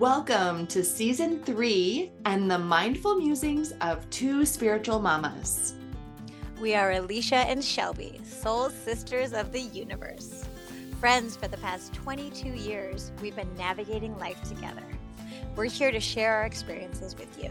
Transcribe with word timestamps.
Welcome 0.00 0.66
to 0.68 0.82
season 0.82 1.42
three 1.44 2.10
and 2.24 2.50
the 2.50 2.56
mindful 2.56 3.16
musings 3.16 3.72
of 3.82 4.08
two 4.08 4.46
spiritual 4.46 4.98
mamas. 4.98 5.74
We 6.58 6.74
are 6.74 6.92
Alicia 6.92 7.34
and 7.34 7.62
Shelby, 7.62 8.18
soul 8.24 8.70
sisters 8.70 9.34
of 9.34 9.52
the 9.52 9.60
universe. 9.60 10.48
Friends 11.00 11.36
for 11.36 11.48
the 11.48 11.58
past 11.58 11.92
22 11.92 12.48
years, 12.48 13.12
we've 13.20 13.36
been 13.36 13.54
navigating 13.58 14.18
life 14.18 14.42
together. 14.42 14.82
We're 15.54 15.64
here 15.66 15.90
to 15.90 16.00
share 16.00 16.32
our 16.32 16.44
experiences 16.46 17.14
with 17.14 17.38
you. 17.38 17.50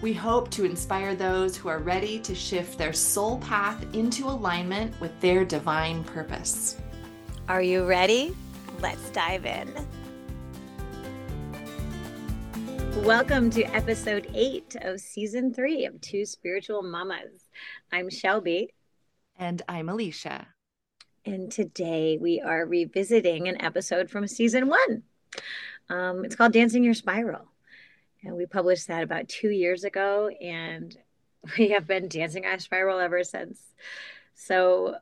We 0.00 0.14
hope 0.14 0.50
to 0.52 0.64
inspire 0.64 1.14
those 1.14 1.54
who 1.54 1.68
are 1.68 1.80
ready 1.80 2.18
to 2.20 2.34
shift 2.34 2.78
their 2.78 2.94
soul 2.94 3.40
path 3.40 3.84
into 3.94 4.24
alignment 4.24 4.98
with 5.02 5.20
their 5.20 5.44
divine 5.44 6.02
purpose. 6.02 6.78
Are 7.46 7.60
you 7.60 7.84
ready? 7.84 8.34
Let's 8.80 9.10
dive 9.10 9.44
in. 9.44 9.70
Welcome 13.04 13.50
to 13.50 13.62
episode 13.74 14.28
eight 14.34 14.76
of 14.80 15.00
season 15.00 15.52
three 15.52 15.84
of 15.84 16.00
Two 16.00 16.24
Spiritual 16.24 16.82
Mamas. 16.82 17.48
I'm 17.92 18.10
Shelby. 18.10 18.74
And 19.38 19.62
I'm 19.68 19.88
Alicia. 19.88 20.48
And 21.24 21.52
today 21.52 22.18
we 22.20 22.40
are 22.40 22.66
revisiting 22.66 23.48
an 23.48 23.62
episode 23.62 24.10
from 24.10 24.26
season 24.26 24.68
one. 24.68 25.02
Um, 25.88 26.24
it's 26.24 26.34
called 26.34 26.52
Dancing 26.52 26.82
Your 26.82 26.94
Spiral. 26.94 27.46
And 28.24 28.36
we 28.36 28.46
published 28.46 28.88
that 28.88 29.02
about 29.02 29.28
two 29.28 29.50
years 29.50 29.84
ago. 29.84 30.28
And 30.40 30.96
we 31.58 31.70
have 31.70 31.86
been 31.86 32.08
dancing 32.08 32.44
our 32.46 32.58
spiral 32.58 32.98
ever 32.98 33.22
since. 33.24 33.60
So 34.34 34.96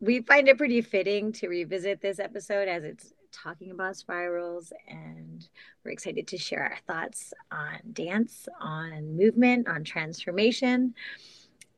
we 0.00 0.22
find 0.22 0.48
it 0.48 0.58
pretty 0.58 0.80
fitting 0.80 1.32
to 1.32 1.48
revisit 1.48 2.00
this 2.00 2.18
episode 2.18 2.68
as 2.68 2.84
it's 2.84 3.12
talking 3.32 3.70
about 3.70 3.96
spirals, 3.96 4.72
and 4.88 5.48
we're 5.84 5.90
excited 5.90 6.26
to 6.28 6.38
share 6.38 6.62
our 6.62 6.78
thoughts 6.86 7.32
on 7.50 7.78
dance, 7.92 8.48
on 8.60 9.16
movement, 9.16 9.68
on 9.68 9.84
transformation. 9.84 10.94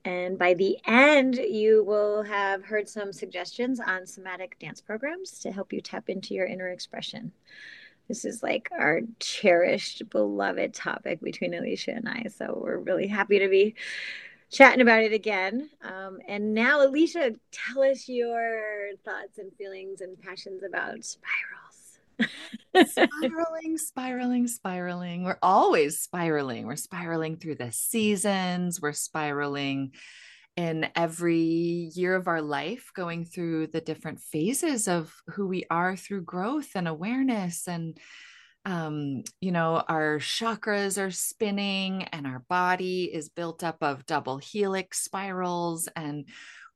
And 0.04 0.38
by 0.38 0.54
the 0.54 0.78
end, 0.86 1.36
you 1.36 1.84
will 1.84 2.22
have 2.22 2.64
heard 2.64 2.88
some 2.88 3.12
suggestions 3.12 3.80
on 3.80 4.06
somatic 4.06 4.58
dance 4.58 4.80
programs 4.80 5.38
to 5.40 5.52
help 5.52 5.72
you 5.72 5.80
tap 5.80 6.08
into 6.08 6.34
your 6.34 6.46
inner 6.46 6.68
expression. 6.68 7.32
This 8.08 8.24
is 8.24 8.42
like 8.42 8.70
our 8.76 9.02
cherished, 9.20 10.08
beloved 10.10 10.74
topic 10.74 11.20
between 11.20 11.54
Alicia 11.54 11.92
and 11.92 12.08
I. 12.08 12.26
So 12.34 12.60
we're 12.60 12.78
really 12.78 13.06
happy 13.06 13.38
to 13.38 13.48
be 13.48 13.74
chatting 14.50 14.80
about 14.80 15.02
it 15.02 15.12
again. 15.12 15.70
Um, 15.82 16.18
and 16.26 16.54
now, 16.54 16.84
Alicia, 16.84 17.34
tell 17.52 17.82
us 17.82 18.08
your 18.08 18.90
thoughts 19.04 19.38
and 19.38 19.52
feelings 19.56 20.00
and 20.00 20.20
passions 20.20 20.62
about 20.62 20.98
spirals. 21.04 21.70
spiraling, 22.90 23.78
spiraling, 23.78 24.46
spiraling. 24.46 25.24
We're 25.24 25.38
always 25.42 25.98
spiraling. 26.00 26.66
We're 26.66 26.76
spiraling 26.76 27.36
through 27.36 27.56
the 27.56 27.72
seasons. 27.72 28.80
We're 28.80 28.92
spiraling 28.92 29.92
in 30.56 30.88
every 30.94 31.90
year 31.94 32.14
of 32.14 32.28
our 32.28 32.42
life, 32.42 32.90
going 32.94 33.24
through 33.24 33.68
the 33.68 33.80
different 33.80 34.20
phases 34.20 34.88
of 34.88 35.14
who 35.28 35.46
we 35.46 35.64
are 35.70 35.96
through 35.96 36.22
growth 36.22 36.70
and 36.74 36.86
awareness 36.88 37.66
and 37.68 37.96
um, 38.64 39.22
you 39.40 39.52
know, 39.52 39.82
our 39.88 40.18
chakras 40.18 41.00
are 41.00 41.10
spinning 41.10 42.04
and 42.04 42.26
our 42.26 42.44
body 42.48 43.04
is 43.04 43.28
built 43.28 43.64
up 43.64 43.78
of 43.80 44.06
double 44.06 44.38
helix 44.38 45.02
spirals. 45.02 45.88
And 45.96 46.26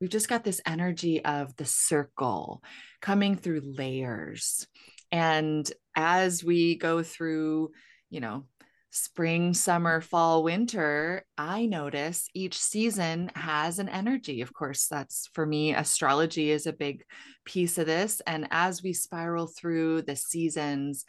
we've 0.01 0.09
just 0.09 0.29
got 0.29 0.43
this 0.43 0.61
energy 0.65 1.23
of 1.23 1.55
the 1.57 1.65
circle 1.65 2.63
coming 3.01 3.35
through 3.35 3.61
layers. 3.63 4.67
And 5.11 5.71
as 5.95 6.43
we 6.43 6.75
go 6.75 7.03
through, 7.03 7.71
you 8.09 8.19
know, 8.19 8.45
spring, 8.89 9.53
summer, 9.53 10.01
fall, 10.01 10.41
winter, 10.41 11.23
I 11.37 11.65
notice 11.65 12.29
each 12.33 12.57
season 12.57 13.29
has 13.35 13.77
an 13.77 13.89
energy. 13.89 14.41
Of 14.41 14.53
course, 14.53 14.87
that's 14.87 15.29
for 15.33 15.45
me, 15.45 15.75
astrology 15.75 16.49
is 16.49 16.65
a 16.65 16.73
big 16.73 17.03
piece 17.43 17.77
of 17.77 17.85
this. 17.85 18.21
And 18.25 18.47
as 18.51 18.81
we 18.81 18.93
spiral 18.93 19.47
through 19.47 20.03
the 20.03 20.15
seasons, 20.15 21.05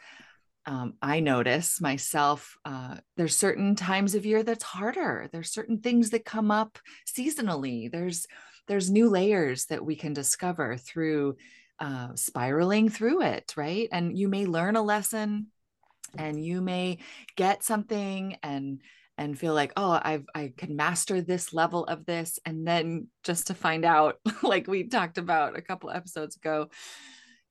um, 0.67 0.95
I 1.01 1.21
notice 1.21 1.81
myself, 1.81 2.57
uh, 2.65 2.97
there's 3.17 3.37
certain 3.37 3.77
times 3.77 4.15
of 4.15 4.27
year 4.27 4.43
that's 4.43 4.65
harder. 4.65 5.29
There's 5.33 5.53
certain 5.53 5.79
things 5.79 6.11
that 6.11 6.25
come 6.25 6.51
up 6.51 6.79
seasonally. 7.07 7.91
There's 7.91 8.27
there's 8.67 8.91
new 8.91 9.09
layers 9.09 9.67
that 9.67 9.85
we 9.85 9.95
can 9.95 10.13
discover 10.13 10.77
through 10.77 11.37
uh, 11.79 12.09
spiraling 12.17 12.89
through 12.89 13.23
it, 13.23 13.55
right? 13.57 13.89
And 13.93 14.19
you 14.19 14.29
may 14.29 14.45
learn 14.45 14.75
a 14.75 14.83
lesson, 14.83 15.49
and 16.19 16.45
you 16.45 16.61
may 16.61 16.99
get 17.37 17.63
something 17.63 18.37
and 18.43 18.81
and 19.19 19.39
feel 19.39 19.55
like 19.55 19.73
oh 19.77 19.99
i've 20.03 20.27
i 20.35 20.53
can 20.57 20.77
master 20.77 21.23
this 21.23 21.55
level 21.55 21.85
of 21.85 22.05
this 22.05 22.39
and 22.45 22.67
then 22.67 23.09
just 23.25 23.47
to 23.47 23.55
find 23.55 23.85
out 23.85 24.19
like 24.43 24.67
we 24.67 24.85
talked 24.85 25.17
about 25.17 25.57
a 25.57 25.63
couple 25.63 25.91
episodes 25.91 26.37
ago 26.37 26.69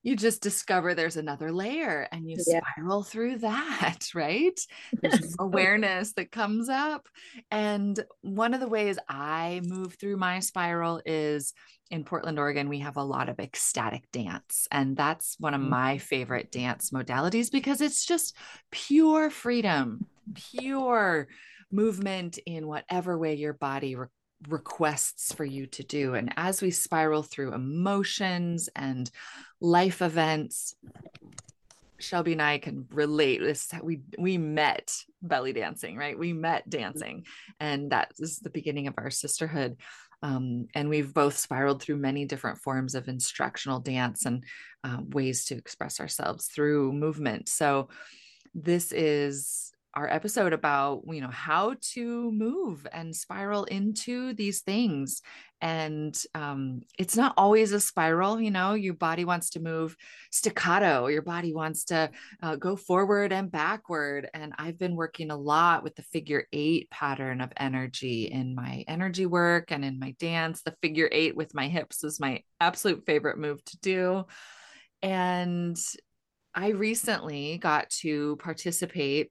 you 0.06 0.16
just 0.16 0.44
discover 0.44 0.94
there's 0.94 1.18
another 1.18 1.52
layer 1.52 2.08
and 2.12 2.30
you 2.30 2.38
yeah. 2.46 2.60
spiral 2.76 3.02
through 3.02 3.40
that, 3.40 4.12
right? 4.14 4.58
There's 5.02 5.36
awareness 5.40 6.14
that 6.14 6.32
comes 6.32 6.70
up. 6.70 7.08
And 7.50 8.00
one 8.22 8.54
of 8.54 8.60
the 8.60 8.68
ways 8.68 9.00
I 9.10 9.62
move 9.66 9.96
through 9.96 10.18
my 10.18 10.42
spiral 10.42 11.02
is 11.08 11.54
in 11.90 12.04
Portland, 12.04 12.38
Oregon, 12.38 12.70
we 12.70 12.80
have 12.80 12.98
a 12.98 13.04
lot 13.04 13.30
of 13.30 13.40
ecstatic 13.40 14.04
dance. 14.12 14.68
And 14.70 14.96
that's 14.96 15.38
one 15.40 15.56
of 15.56 15.62
mm. 15.62 15.70
my 15.70 15.98
favorite 15.98 16.52
dance 16.52 16.92
modalities 16.92 17.52
because 17.52 17.82
it's 17.82 18.06
just 18.06 18.36
pure 18.70 19.32
freedom, 19.32 20.06
pure 20.36 21.28
movement 21.72 22.38
in 22.46 22.68
whatever 22.68 23.18
way 23.18 23.34
your 23.34 23.54
body 23.54 23.96
re- 23.96 24.06
requests 24.48 25.34
for 25.34 25.46
you 25.46 25.66
to 25.68 25.84
do. 25.84 26.16
And 26.16 26.34
as 26.38 26.62
we 26.62 26.72
spiral 26.72 27.24
through 27.24 27.54
emotions 27.54 28.70
and 28.76 29.10
life 29.60 30.02
events, 30.02 30.76
Shelby 32.00 32.34
and 32.34 32.42
I 32.42 32.58
can 32.58 32.86
relate. 32.92 33.40
This 33.40 33.70
we 33.82 34.02
we 34.20 34.38
met 34.38 34.94
belly 35.22 35.54
dancing, 35.54 35.98
right? 35.98 36.18
We 36.18 36.34
met 36.34 36.70
dancing, 36.70 37.26
and 37.60 37.92
that 37.92 38.12
is 38.20 38.40
the 38.40 38.50
beginning 38.50 38.88
of 38.88 38.96
our 38.98 39.10
sisterhood. 39.10 39.78
Um, 40.22 40.68
and 40.74 40.90
we've 40.90 41.14
both 41.14 41.38
spiraled 41.38 41.82
through 41.82 41.98
many 41.98 42.26
different 42.26 42.60
forms 42.60 42.96
of 42.96 43.08
instructional 43.08 43.80
dance 43.80 44.26
and 44.26 44.44
uh, 44.84 44.98
ways 45.10 45.46
to 45.46 45.56
express 45.56 46.00
ourselves 46.00 46.48
through 46.48 46.94
movement. 46.94 47.48
So 47.48 47.90
this 48.54 48.92
is 48.92 49.72
our 49.96 50.12
episode 50.12 50.54
about 50.54 51.04
you 51.08 51.22
know 51.22 51.30
how 51.30 51.76
to 51.94 52.32
move 52.32 52.86
and 52.92 53.16
spiral 53.16 53.64
into 53.66 54.34
these 54.34 54.62
things. 54.62 55.22
And 55.62 56.16
um, 56.36 56.82
it's 57.00 57.16
not 57.16 57.34
always 57.38 57.72
a 57.72 57.80
spiral 57.80 58.40
you 58.42 58.52
know 58.52 58.74
your 58.74 58.94
body 58.94 59.24
wants 59.24 59.52
to 59.52 59.62
move 59.62 59.96
staccato 60.30 61.08
your 61.08 61.22
body 61.22 61.54
wants 61.54 61.86
to 61.86 62.12
uh, 62.44 62.56
go 62.58 62.76
forward 62.76 63.32
and 63.32 63.52
backward. 63.52 64.30
And 64.34 64.54
i've 64.58 64.78
been 64.78 64.96
working 64.96 65.32
a 65.32 65.38
lot 65.38 65.84
with 65.84 65.96
the 65.96 66.04
figure 66.04 66.46
eight 66.52 66.90
pattern 66.90 67.42
of 67.42 67.52
energy 67.58 68.26
in 68.26 68.54
my 68.54 68.84
energy 68.88 69.26
work 69.26 69.72
and 69.72 69.86
in 69.86 70.00
my 70.00 70.14
dance. 70.20 70.62
The 70.62 70.76
figure 70.82 71.10
eight 71.12 71.36
with 71.36 71.56
my 71.56 71.68
hips 71.68 72.04
is 72.04 72.20
my 72.20 72.44
absolute 72.60 73.06
favorite 73.06 73.38
move 73.38 73.64
to 73.66 73.78
do. 73.80 74.26
And 75.02 75.78
I 76.54 76.70
recently 76.70 77.58
got 77.58 77.90
to 78.02 78.38
participate 78.38 79.30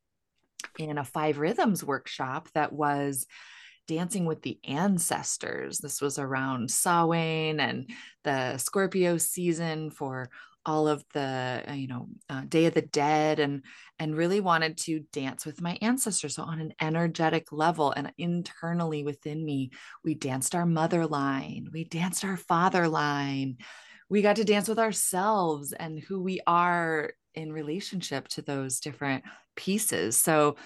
in 0.78 0.98
a 0.98 1.04
five 1.04 1.38
rhythms 1.38 1.84
workshop 1.84 2.48
that 2.54 2.72
was 2.72 3.26
dancing 3.86 4.24
with 4.24 4.42
the 4.42 4.58
ancestors. 4.64 5.78
This 5.78 6.00
was 6.00 6.18
around 6.18 6.70
Samhain 6.70 7.60
and 7.60 7.90
the 8.22 8.56
Scorpio 8.58 9.18
season 9.18 9.90
for 9.90 10.30
all 10.66 10.88
of 10.88 11.04
the 11.12 11.62
uh, 11.68 11.72
you 11.72 11.86
know 11.86 12.08
uh, 12.30 12.42
day 12.48 12.66
of 12.66 12.74
the 12.74 12.82
dead 12.82 13.38
and 13.38 13.62
and 13.98 14.16
really 14.16 14.40
wanted 14.40 14.76
to 14.78 15.00
dance 15.12 15.44
with 15.44 15.60
my 15.60 15.76
ancestors 15.82 16.36
so 16.36 16.42
on 16.42 16.60
an 16.60 16.72
energetic 16.80 17.52
level 17.52 17.92
and 17.92 18.10
internally 18.16 19.04
within 19.04 19.44
me 19.44 19.70
we 20.04 20.14
danced 20.14 20.54
our 20.54 20.66
mother 20.66 21.06
line 21.06 21.68
we 21.72 21.84
danced 21.84 22.24
our 22.24 22.36
father 22.36 22.88
line 22.88 23.58
we 24.08 24.22
got 24.22 24.36
to 24.36 24.44
dance 24.44 24.68
with 24.68 24.78
ourselves 24.78 25.72
and 25.72 26.00
who 26.00 26.22
we 26.22 26.40
are 26.46 27.10
in 27.34 27.52
relationship 27.52 28.28
to 28.28 28.42
those 28.42 28.80
different 28.80 29.24
pieces. 29.56 30.16
So 30.16 30.56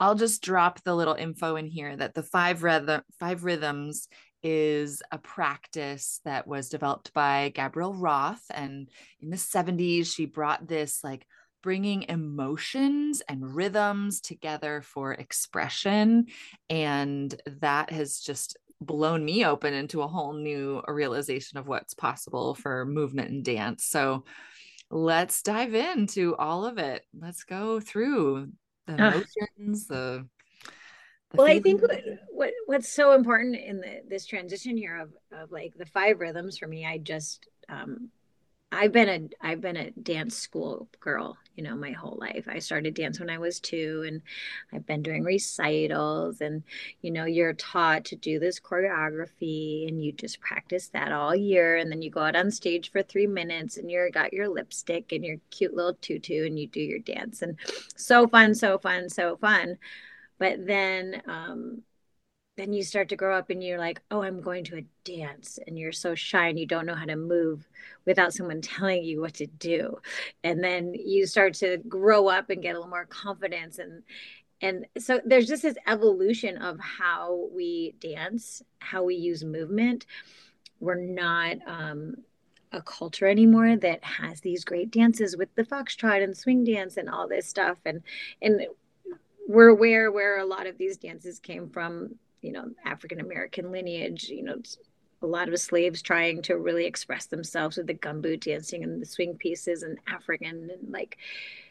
I'll 0.00 0.14
just 0.14 0.42
drop 0.42 0.82
the 0.82 0.94
little 0.94 1.14
info 1.14 1.56
in 1.56 1.66
here 1.66 1.96
that 1.96 2.14
the 2.14 2.22
five 2.22 2.62
rhythm 2.62 3.02
five 3.18 3.44
rhythms 3.44 4.08
is 4.42 5.02
a 5.10 5.18
practice 5.18 6.20
that 6.24 6.46
was 6.46 6.68
developed 6.68 7.12
by 7.12 7.50
Gabrielle 7.54 7.94
Roth 7.94 8.44
and 8.50 8.88
in 9.20 9.30
the 9.30 9.36
70s 9.36 10.14
she 10.14 10.26
brought 10.26 10.68
this 10.68 11.02
like 11.02 11.26
bringing 11.62 12.04
emotions 12.04 13.22
and 13.28 13.56
rhythms 13.56 14.20
together 14.20 14.82
for 14.82 15.14
expression 15.14 16.26
and 16.70 17.34
that 17.60 17.90
has 17.90 18.20
just 18.20 18.56
blown 18.80 19.24
me 19.24 19.44
open 19.44 19.74
into 19.74 20.02
a 20.02 20.06
whole 20.06 20.34
new 20.34 20.82
realization 20.86 21.58
of 21.58 21.66
what's 21.66 21.94
possible 21.94 22.54
for 22.54 22.84
movement 22.84 23.30
and 23.30 23.44
dance. 23.44 23.84
So 23.84 24.24
let's 24.90 25.42
dive 25.42 25.74
into 25.74 26.36
all 26.36 26.64
of 26.66 26.78
it. 26.78 27.04
Let's 27.18 27.44
go 27.44 27.80
through 27.80 28.52
the 28.86 28.94
emotions, 28.94 29.86
the, 29.86 30.26
the 31.30 31.36
well, 31.36 31.46
feelings. 31.46 31.60
I 31.60 31.62
think 31.62 31.82
what, 31.82 32.04
what 32.30 32.52
what's 32.66 32.88
so 32.88 33.12
important 33.12 33.56
in 33.56 33.80
the, 33.80 34.02
this 34.08 34.26
transition 34.26 34.76
here 34.76 34.96
of 34.96 35.12
of 35.32 35.50
like 35.50 35.74
the 35.76 35.86
five 35.86 36.20
rhythms 36.20 36.58
for 36.58 36.68
me, 36.68 36.86
I 36.86 36.98
just 36.98 37.48
um, 37.68 38.10
I've 38.72 38.92
been 38.92 39.08
a 39.08 39.46
I've 39.46 39.60
been 39.60 39.76
a 39.76 39.90
dance 39.92 40.36
school 40.36 40.88
girl, 41.00 41.38
you 41.54 41.62
know, 41.62 41.76
my 41.76 41.92
whole 41.92 42.18
life. 42.20 42.46
I 42.48 42.58
started 42.58 42.94
dance 42.94 43.20
when 43.20 43.30
I 43.30 43.38
was 43.38 43.60
2 43.60 44.04
and 44.06 44.22
I've 44.72 44.84
been 44.84 45.02
doing 45.02 45.22
recitals 45.22 46.40
and 46.40 46.64
you 47.00 47.12
know, 47.12 47.24
you're 47.26 47.54
taught 47.54 48.04
to 48.06 48.16
do 48.16 48.38
this 48.40 48.58
choreography 48.58 49.86
and 49.88 50.02
you 50.02 50.12
just 50.12 50.40
practice 50.40 50.88
that 50.88 51.12
all 51.12 51.34
year 51.34 51.76
and 51.76 51.90
then 51.90 52.02
you 52.02 52.10
go 52.10 52.20
out 52.20 52.36
on 52.36 52.50
stage 52.50 52.90
for 52.90 53.02
3 53.02 53.26
minutes 53.28 53.76
and 53.76 53.90
you're 53.90 54.10
got 54.10 54.32
your 54.32 54.48
lipstick 54.48 55.12
and 55.12 55.24
your 55.24 55.36
cute 55.50 55.74
little 55.74 55.94
tutu 55.94 56.44
and 56.44 56.58
you 56.58 56.66
do 56.66 56.80
your 56.80 56.98
dance 56.98 57.42
and 57.42 57.56
so 57.96 58.26
fun, 58.26 58.54
so 58.54 58.78
fun, 58.78 59.08
so 59.08 59.36
fun. 59.36 59.78
But 60.38 60.66
then 60.66 61.22
um 61.26 61.82
then 62.56 62.72
you 62.72 62.82
start 62.82 63.10
to 63.10 63.16
grow 63.16 63.36
up 63.36 63.50
and 63.50 63.62
you're 63.62 63.78
like, 63.78 64.00
oh, 64.10 64.22
I'm 64.22 64.40
going 64.40 64.64
to 64.64 64.78
a 64.78 64.84
dance. 65.04 65.58
And 65.66 65.78
you're 65.78 65.92
so 65.92 66.14
shy 66.14 66.48
and 66.48 66.58
you 66.58 66.66
don't 66.66 66.86
know 66.86 66.94
how 66.94 67.04
to 67.04 67.16
move 67.16 67.68
without 68.06 68.32
someone 68.32 68.60
telling 68.62 69.04
you 69.04 69.20
what 69.20 69.34
to 69.34 69.46
do. 69.46 69.98
And 70.42 70.62
then 70.64 70.94
you 70.94 71.26
start 71.26 71.54
to 71.54 71.78
grow 71.88 72.28
up 72.28 72.50
and 72.50 72.62
get 72.62 72.70
a 72.70 72.78
little 72.78 72.88
more 72.88 73.06
confidence. 73.06 73.78
And 73.78 74.02
and 74.62 74.86
so 74.98 75.20
there's 75.22 75.48
just 75.48 75.62
this 75.62 75.76
evolution 75.86 76.56
of 76.56 76.80
how 76.80 77.48
we 77.52 77.94
dance, 78.00 78.62
how 78.78 79.02
we 79.02 79.14
use 79.14 79.44
movement. 79.44 80.06
We're 80.80 80.94
not 80.94 81.58
um, 81.66 82.14
a 82.72 82.80
culture 82.80 83.26
anymore 83.26 83.76
that 83.76 84.02
has 84.02 84.40
these 84.40 84.64
great 84.64 84.90
dances 84.90 85.36
with 85.36 85.54
the 85.56 85.62
foxtrot 85.62 86.24
and 86.24 86.34
swing 86.34 86.64
dance 86.64 86.96
and 86.96 87.10
all 87.10 87.28
this 87.28 87.46
stuff. 87.46 87.76
And 87.84 88.02
and 88.40 88.66
we're 89.46 89.68
aware 89.68 90.10
where 90.10 90.38
a 90.38 90.46
lot 90.46 90.66
of 90.66 90.78
these 90.78 90.96
dances 90.96 91.38
came 91.38 91.68
from 91.68 92.16
you 92.42 92.52
know 92.52 92.70
African 92.84 93.20
American 93.20 93.72
lineage, 93.72 94.28
you 94.28 94.42
know 94.42 94.56
a 95.22 95.26
lot 95.26 95.48
of 95.48 95.58
slaves 95.58 96.02
trying 96.02 96.42
to 96.42 96.58
really 96.58 96.84
express 96.84 97.26
themselves 97.26 97.76
with 97.76 97.86
the 97.86 97.94
gumboot 97.94 98.40
dancing 98.40 98.84
and 98.84 99.00
the 99.00 99.06
swing 99.06 99.36
pieces 99.36 99.82
and 99.82 99.98
African 100.06 100.70
and 100.70 100.92
like 100.92 101.16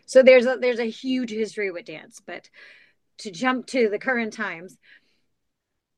so 0.06 0.24
there's 0.24 0.46
a 0.46 0.58
there's 0.60 0.80
a 0.80 0.90
huge 0.90 1.32
history 1.32 1.72
with 1.72 1.86
dance. 1.86 2.22
But 2.26 2.50
to 3.20 3.32
jump 3.32 3.68
to 3.68 3.90
the 3.90 4.00
current 4.00 4.34
times 4.34 4.78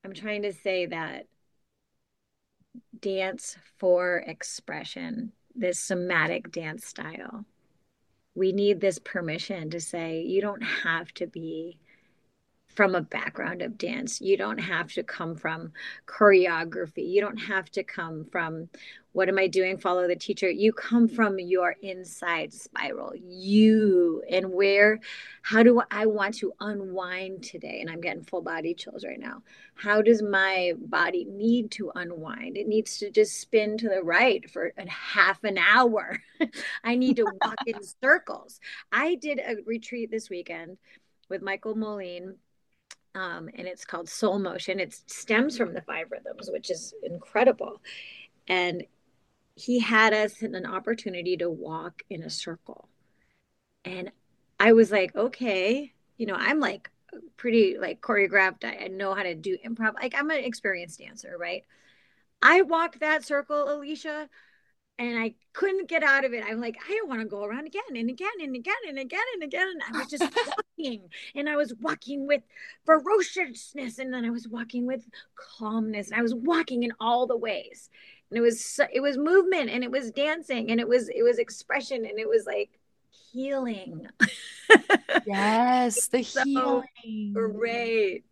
I'm 0.03 0.13
trying 0.13 0.43
to 0.43 0.53
say 0.53 0.85
that 0.85 1.25
dance 2.99 3.57
for 3.77 4.23
expression 4.25 5.31
this 5.55 5.79
somatic 5.79 6.51
dance 6.51 6.85
style 6.85 7.45
we 8.35 8.51
need 8.51 8.79
this 8.79 8.99
permission 8.99 9.71
to 9.71 9.81
say 9.81 10.21
you 10.21 10.41
don't 10.41 10.61
have 10.61 11.11
to 11.15 11.25
be 11.25 11.79
from 12.77 12.93
a 12.93 13.01
background 13.01 13.63
of 13.63 13.75
dance. 13.75 14.21
You 14.21 14.37
don't 14.37 14.59
have 14.59 14.93
to 14.93 15.01
come 15.01 15.35
from 15.35 15.71
choreography. 16.05 17.09
You 17.09 17.21
don't 17.21 17.39
have 17.39 17.71
to 17.71 17.83
come 17.83 18.25
from 18.31 18.69
what 19.13 19.29
am 19.29 19.39
I 19.39 19.47
doing? 19.47 19.79
Follow 19.79 20.07
the 20.07 20.15
teacher. 20.15 20.47
You 20.47 20.71
come 20.73 21.07
from 21.07 21.39
your 21.39 21.75
inside 21.81 22.53
spiral. 22.53 23.13
You 23.15 24.21
and 24.29 24.51
where, 24.51 24.99
how 25.41 25.63
do 25.63 25.81
I 25.89 26.05
want 26.05 26.35
to 26.35 26.53
unwind 26.59 27.41
today? 27.41 27.79
And 27.81 27.89
I'm 27.89 27.99
getting 27.99 28.21
full 28.21 28.43
body 28.43 28.75
chills 28.75 29.03
right 29.03 29.19
now. 29.19 29.41
How 29.73 30.03
does 30.03 30.21
my 30.21 30.73
body 30.77 31.25
need 31.25 31.71
to 31.71 31.91
unwind? 31.95 32.57
It 32.57 32.67
needs 32.67 32.99
to 32.99 33.09
just 33.09 33.41
spin 33.41 33.79
to 33.79 33.89
the 33.89 34.03
right 34.03 34.47
for 34.51 34.71
a 34.77 34.87
half 34.87 35.43
an 35.43 35.57
hour. 35.57 36.21
I 36.83 36.95
need 36.95 37.15
to 37.15 37.25
walk 37.43 37.57
in 37.65 37.79
circles. 38.03 38.59
I 38.91 39.15
did 39.15 39.39
a 39.39 39.55
retreat 39.65 40.11
this 40.11 40.29
weekend 40.29 40.77
with 41.27 41.41
Michael 41.41 41.73
Molin 41.73 42.35
um, 43.17 43.49
and 43.55 43.67
it's 43.67 43.83
called 43.83 44.07
Soul 44.07 44.37
Motion. 44.37 44.79
It 44.79 44.93
stems 45.07 45.57
from 45.57 45.73
the 45.73 45.81
five 45.81 46.11
rhythms, 46.11 46.51
which 46.51 46.69
is 46.69 46.93
incredible. 47.01 47.81
And 48.47 48.83
he 49.55 49.79
had 49.79 50.13
us 50.13 50.43
in 50.43 50.53
an 50.53 50.67
opportunity 50.67 51.35
to 51.37 51.49
walk 51.49 52.03
in 52.11 52.21
a 52.21 52.29
circle. 52.29 52.87
And 53.83 54.11
I 54.59 54.73
was 54.73 54.91
like, 54.91 55.15
okay, 55.15 55.93
you 56.17 56.27
know, 56.27 56.35
I'm 56.37 56.59
like 56.59 56.91
pretty 57.37 57.77
like 57.79 58.01
choreographed. 58.01 58.63
I, 58.63 58.85
I 58.85 58.87
know 58.87 59.15
how 59.15 59.23
to 59.23 59.33
do 59.33 59.57
improv. 59.65 59.95
Like 59.95 60.13
I'm 60.15 60.29
an 60.29 60.43
experienced 60.43 60.99
dancer, 60.99 61.35
right? 61.39 61.63
I 62.43 62.61
walked 62.61 62.99
that 62.99 63.25
circle, 63.25 63.67
Alicia, 63.67 64.29
and 64.99 65.17
I 65.17 65.35
couldn't 65.53 65.87
get 65.87 66.03
out 66.03 66.25
of 66.25 66.33
it. 66.33 66.43
I'm 66.45 66.59
like, 66.59 66.77
I 66.87 66.93
don't 66.93 67.09
want 67.09 67.21
to 67.21 67.27
go 67.27 67.43
around 67.43 67.67
again 67.67 67.81
and 67.95 68.09
again 68.09 68.29
and 68.41 68.55
again 68.55 68.75
and 68.87 68.97
again 68.97 69.21
and 69.33 69.43
again. 69.43 69.67
And 69.67 69.95
I 69.95 69.99
was 69.99 70.07
just 70.07 70.23
walking 70.77 71.09
and 71.35 71.47
I 71.47 71.55
was 71.55 71.73
walking 71.79 72.25
with 72.25 72.41
ferociousness 72.85 73.99
and 73.99 74.11
then 74.11 74.25
I 74.25 74.31
was 74.31 74.47
walking 74.47 74.87
with 74.87 75.03
calmness 75.35 76.09
and 76.09 76.19
I 76.19 76.23
was 76.23 76.33
walking 76.33 76.83
in 76.83 76.93
all 76.99 77.27
the 77.27 77.37
ways. 77.37 77.89
And 78.29 78.37
it 78.37 78.41
was 78.41 78.79
it 78.91 79.01
was 79.01 79.17
movement 79.17 79.69
and 79.69 79.83
it 79.83 79.91
was 79.91 80.11
dancing 80.11 80.71
and 80.71 80.79
it 80.79 80.87
was 80.87 81.09
it 81.09 81.23
was 81.23 81.37
expression 81.37 82.05
and 82.05 82.19
it 82.19 82.27
was 82.27 82.45
like 82.45 82.71
healing. 83.31 84.07
yes, 85.25 86.07
the 86.11 86.23
so 86.23 86.43
healing. 86.43 87.33
Great. 87.33 88.25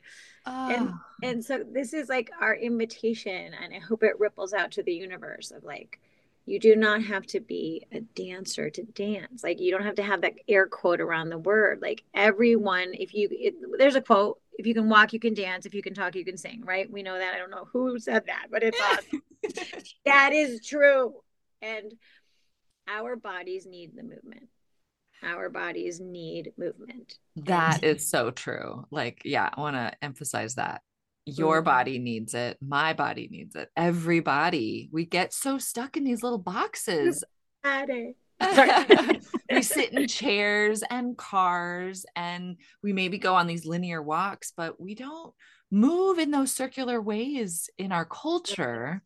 Oh. 0.48 0.70
And 0.70 0.90
ah. 0.90 1.06
and 1.22 1.46
so 1.46 1.64
this 1.64 1.94
is 1.94 2.10
like 2.10 2.32
our 2.42 2.56
invitation 2.56 3.54
and 3.54 3.74
I 3.74 3.80
hope 3.80 4.04
it 4.04 4.20
ripples 4.20 4.54
out 4.54 4.72
to 4.72 4.84
the 4.84 4.94
universe 4.94 5.52
of 5.52 5.64
like 5.64 6.00
you 6.46 6.60
do 6.60 6.76
not 6.76 7.04
have 7.04 7.26
to 7.26 7.40
be 7.40 7.86
a 7.92 8.02
dancer 8.02 8.70
to 8.70 8.84
dance. 8.84 9.44
Like 9.44 9.60
you 9.60 9.72
don't 9.72 9.84
have 9.84 9.96
to 9.96 10.04
have 10.04 10.22
that 10.22 10.34
air 10.48 10.68
quote 10.68 11.02
around 11.02 11.30
the 11.30 11.38
word. 11.38 11.82
Like 11.82 12.04
everyone 12.14 12.94
if 12.94 13.14
you 13.14 13.28
it, 13.32 13.56
there's 13.78 13.96
a 13.96 14.02
quote 14.02 14.40
if 14.58 14.68
you 14.68 14.74
can 14.74 14.88
walk 14.88 15.12
you 15.12 15.20
can 15.20 15.34
dance. 15.34 15.66
If 15.66 15.74
you 15.74 15.82
can 15.82 15.94
talk 15.94 16.16
you 16.16 16.26
can 16.26 16.38
sing 16.38 16.64
right? 16.64 16.90
We 16.92 17.04
know 17.04 17.18
that. 17.18 17.34
I 17.34 17.38
don't 17.40 17.50
know 17.50 17.68
who 17.74 18.00
said 18.00 18.26
that 18.28 18.48
but 18.52 18.64
it's 18.64 18.80
awesome. 18.80 19.22
That 20.06 20.34
is 20.34 20.66
true. 20.66 21.14
And 21.62 21.94
our 22.88 23.16
bodies 23.16 23.68
need 23.68 23.92
the 23.96 24.02
movement. 24.02 24.48
Our 25.24 25.50
bodies 25.50 26.00
need 26.00 26.54
movement. 26.58 27.18
That 27.36 27.84
and- 27.84 27.98
is 27.98 28.08
so 28.10 28.32
true. 28.32 28.86
Like 28.92 29.22
yeah 29.26 29.50
i 29.52 29.60
want 29.60 29.76
to 29.76 29.92
emphasize 30.04 30.56
that 30.56 30.82
your 31.26 31.58
mm-hmm. 31.58 31.66
body 31.66 32.00
needs 32.00 32.34
it. 32.34 32.58
My 32.62 32.94
body 32.94 33.28
needs 33.32 33.56
it. 33.56 33.70
Everybody. 33.76 34.90
We 34.92 35.06
get 35.06 35.34
so 35.34 35.58
stuck 35.58 35.98
in 35.98 36.04
these 36.04 36.24
little 36.24 36.40
boxes. 36.40 37.24
We 39.50 39.62
sit 39.62 39.94
in 39.94 40.08
chairs 40.08 40.84
and 40.90 41.18
cars 41.18 42.06
and 42.16 42.58
we 42.84 42.92
maybe 42.92 43.18
go 43.18 43.34
on 43.34 43.48
these 43.48 43.66
linear 43.66 44.02
walks 44.02 44.52
but 44.56 44.80
we 44.80 44.94
don't 44.94 45.34
move 45.72 46.20
in 46.20 46.32
those 46.32 46.52
circular 46.52 47.02
ways 47.02 47.70
in 47.78 47.92
our 47.92 48.06
culture. 48.06 49.02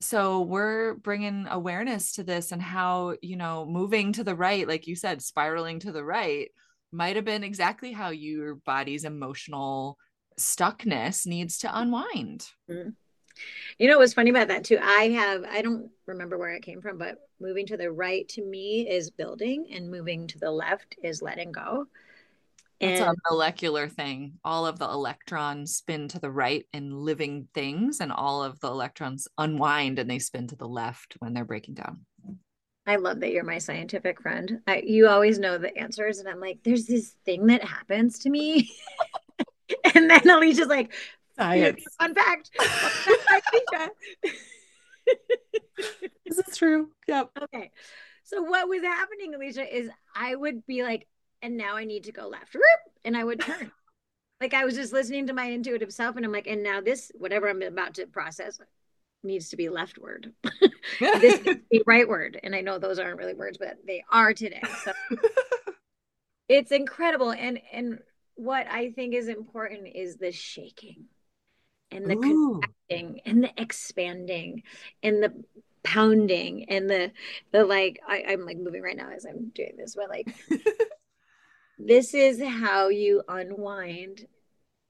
So 0.00 0.42
we're 0.42 0.94
bringing 0.94 1.46
awareness 1.50 2.12
to 2.12 2.22
this 2.22 2.52
and 2.52 2.60
how 2.60 3.16
you 3.22 3.36
know 3.36 3.64
moving 3.66 4.12
to 4.12 4.24
the 4.24 4.34
right 4.34 4.68
like 4.68 4.86
you 4.86 4.94
said 4.94 5.22
spiraling 5.22 5.78
to 5.80 5.92
the 5.92 6.04
right 6.04 6.50
might 6.92 7.16
have 7.16 7.24
been 7.24 7.42
exactly 7.42 7.92
how 7.92 8.10
your 8.10 8.56
body's 8.56 9.04
emotional 9.04 9.98
stuckness 10.38 11.26
needs 11.26 11.58
to 11.58 11.78
unwind. 11.78 12.48
Mm-hmm. 12.70 12.90
You 13.78 13.88
know 13.88 13.98
what's 13.98 14.14
funny 14.14 14.30
about 14.30 14.48
that 14.48 14.64
too? 14.64 14.78
I 14.80 15.08
have, 15.08 15.44
I 15.44 15.60
don't 15.60 15.90
remember 16.06 16.38
where 16.38 16.54
it 16.54 16.62
came 16.62 16.80
from, 16.80 16.98
but 16.98 17.18
moving 17.40 17.66
to 17.66 17.76
the 17.76 17.90
right 17.90 18.28
to 18.28 18.44
me 18.44 18.88
is 18.88 19.10
building, 19.10 19.66
and 19.72 19.90
moving 19.90 20.28
to 20.28 20.38
the 20.38 20.50
left 20.50 20.96
is 21.02 21.20
letting 21.20 21.50
go. 21.50 21.86
It's 22.80 23.00
a 23.00 23.14
molecular 23.30 23.88
thing. 23.88 24.34
All 24.44 24.66
of 24.66 24.78
the 24.78 24.84
electrons 24.84 25.74
spin 25.74 26.08
to 26.08 26.18
the 26.18 26.30
right 26.30 26.66
in 26.72 26.92
living 27.04 27.48
things, 27.54 28.00
and 28.00 28.12
all 28.12 28.42
of 28.42 28.60
the 28.60 28.68
electrons 28.68 29.26
unwind 29.38 29.98
and 29.98 30.10
they 30.10 30.18
spin 30.18 30.46
to 30.48 30.56
the 30.56 30.68
left 30.68 31.14
when 31.18 31.34
they're 31.34 31.44
breaking 31.44 31.74
down. 31.74 32.04
I 32.86 32.96
love 32.96 33.20
that 33.20 33.32
you're 33.32 33.44
my 33.44 33.58
scientific 33.58 34.20
friend. 34.20 34.60
I, 34.66 34.82
you 34.84 35.08
always 35.08 35.38
know 35.38 35.56
the 35.56 35.76
answers, 35.76 36.18
and 36.18 36.28
I'm 36.28 36.40
like, 36.40 36.58
there's 36.62 36.84
this 36.84 37.16
thing 37.24 37.46
that 37.46 37.64
happens 37.64 38.18
to 38.20 38.30
me. 38.30 38.70
and 39.94 40.10
then 40.10 40.28
Alicia's 40.28 40.68
like, 40.68 40.92
science. 41.36 41.84
Fun 41.98 42.14
fact. 42.14 42.50
this 46.24 46.38
is 46.38 46.56
true. 46.56 46.90
Yep. 47.08 47.30
Okay. 47.42 47.70
So 48.24 48.42
what 48.42 48.68
was 48.68 48.82
happening, 48.82 49.34
Alicia, 49.34 49.76
is 49.76 49.90
I 50.14 50.34
would 50.34 50.66
be 50.66 50.82
like, 50.82 51.06
and 51.42 51.56
now 51.56 51.76
I 51.76 51.84
need 51.84 52.04
to 52.04 52.12
go 52.12 52.28
left. 52.28 52.56
And 53.04 53.16
I 53.16 53.24
would 53.24 53.40
turn. 53.40 53.70
like 54.40 54.54
I 54.54 54.64
was 54.64 54.74
just 54.74 54.92
listening 54.92 55.26
to 55.26 55.32
my 55.32 55.44
intuitive 55.44 55.92
self, 55.92 56.16
and 56.16 56.24
I'm 56.24 56.32
like, 56.32 56.46
and 56.46 56.62
now 56.62 56.80
this, 56.80 57.12
whatever 57.14 57.48
I'm 57.48 57.62
about 57.62 57.94
to 57.94 58.06
process, 58.06 58.58
needs 59.22 59.50
to 59.50 59.56
be 59.56 59.68
leftward. 59.68 60.32
this 61.00 61.40
is 61.46 61.56
the 61.70 61.82
right 61.86 62.08
word. 62.08 62.38
And 62.42 62.54
I 62.54 62.60
know 62.60 62.78
those 62.78 62.98
aren't 62.98 63.18
really 63.18 63.34
words, 63.34 63.58
but 63.58 63.76
they 63.86 64.04
are 64.10 64.32
today. 64.32 64.62
So 64.84 64.92
it's 66.48 66.72
incredible. 66.72 67.32
And 67.32 67.60
and 67.72 67.98
what 68.36 68.66
I 68.66 68.90
think 68.90 69.14
is 69.14 69.28
important 69.28 69.88
is 69.94 70.16
the 70.16 70.32
shaking 70.32 71.06
and 71.90 72.10
the 72.10 72.16
Ooh. 72.16 72.60
contracting 72.60 73.20
and 73.24 73.44
the 73.44 73.50
expanding 73.56 74.62
and 75.02 75.22
the 75.22 75.44
pounding 75.82 76.70
and 76.70 76.88
the 76.88 77.12
the 77.52 77.64
like 77.64 78.00
I, 78.06 78.24
I'm 78.28 78.44
like 78.44 78.56
moving 78.56 78.82
right 78.82 78.96
now 78.96 79.10
as 79.10 79.24
I'm 79.24 79.50
doing 79.54 79.74
this, 79.76 79.94
but 79.94 80.08
like 80.08 80.34
this 81.78 82.14
is 82.14 82.42
how 82.42 82.88
you 82.88 83.22
unwind 83.28 84.26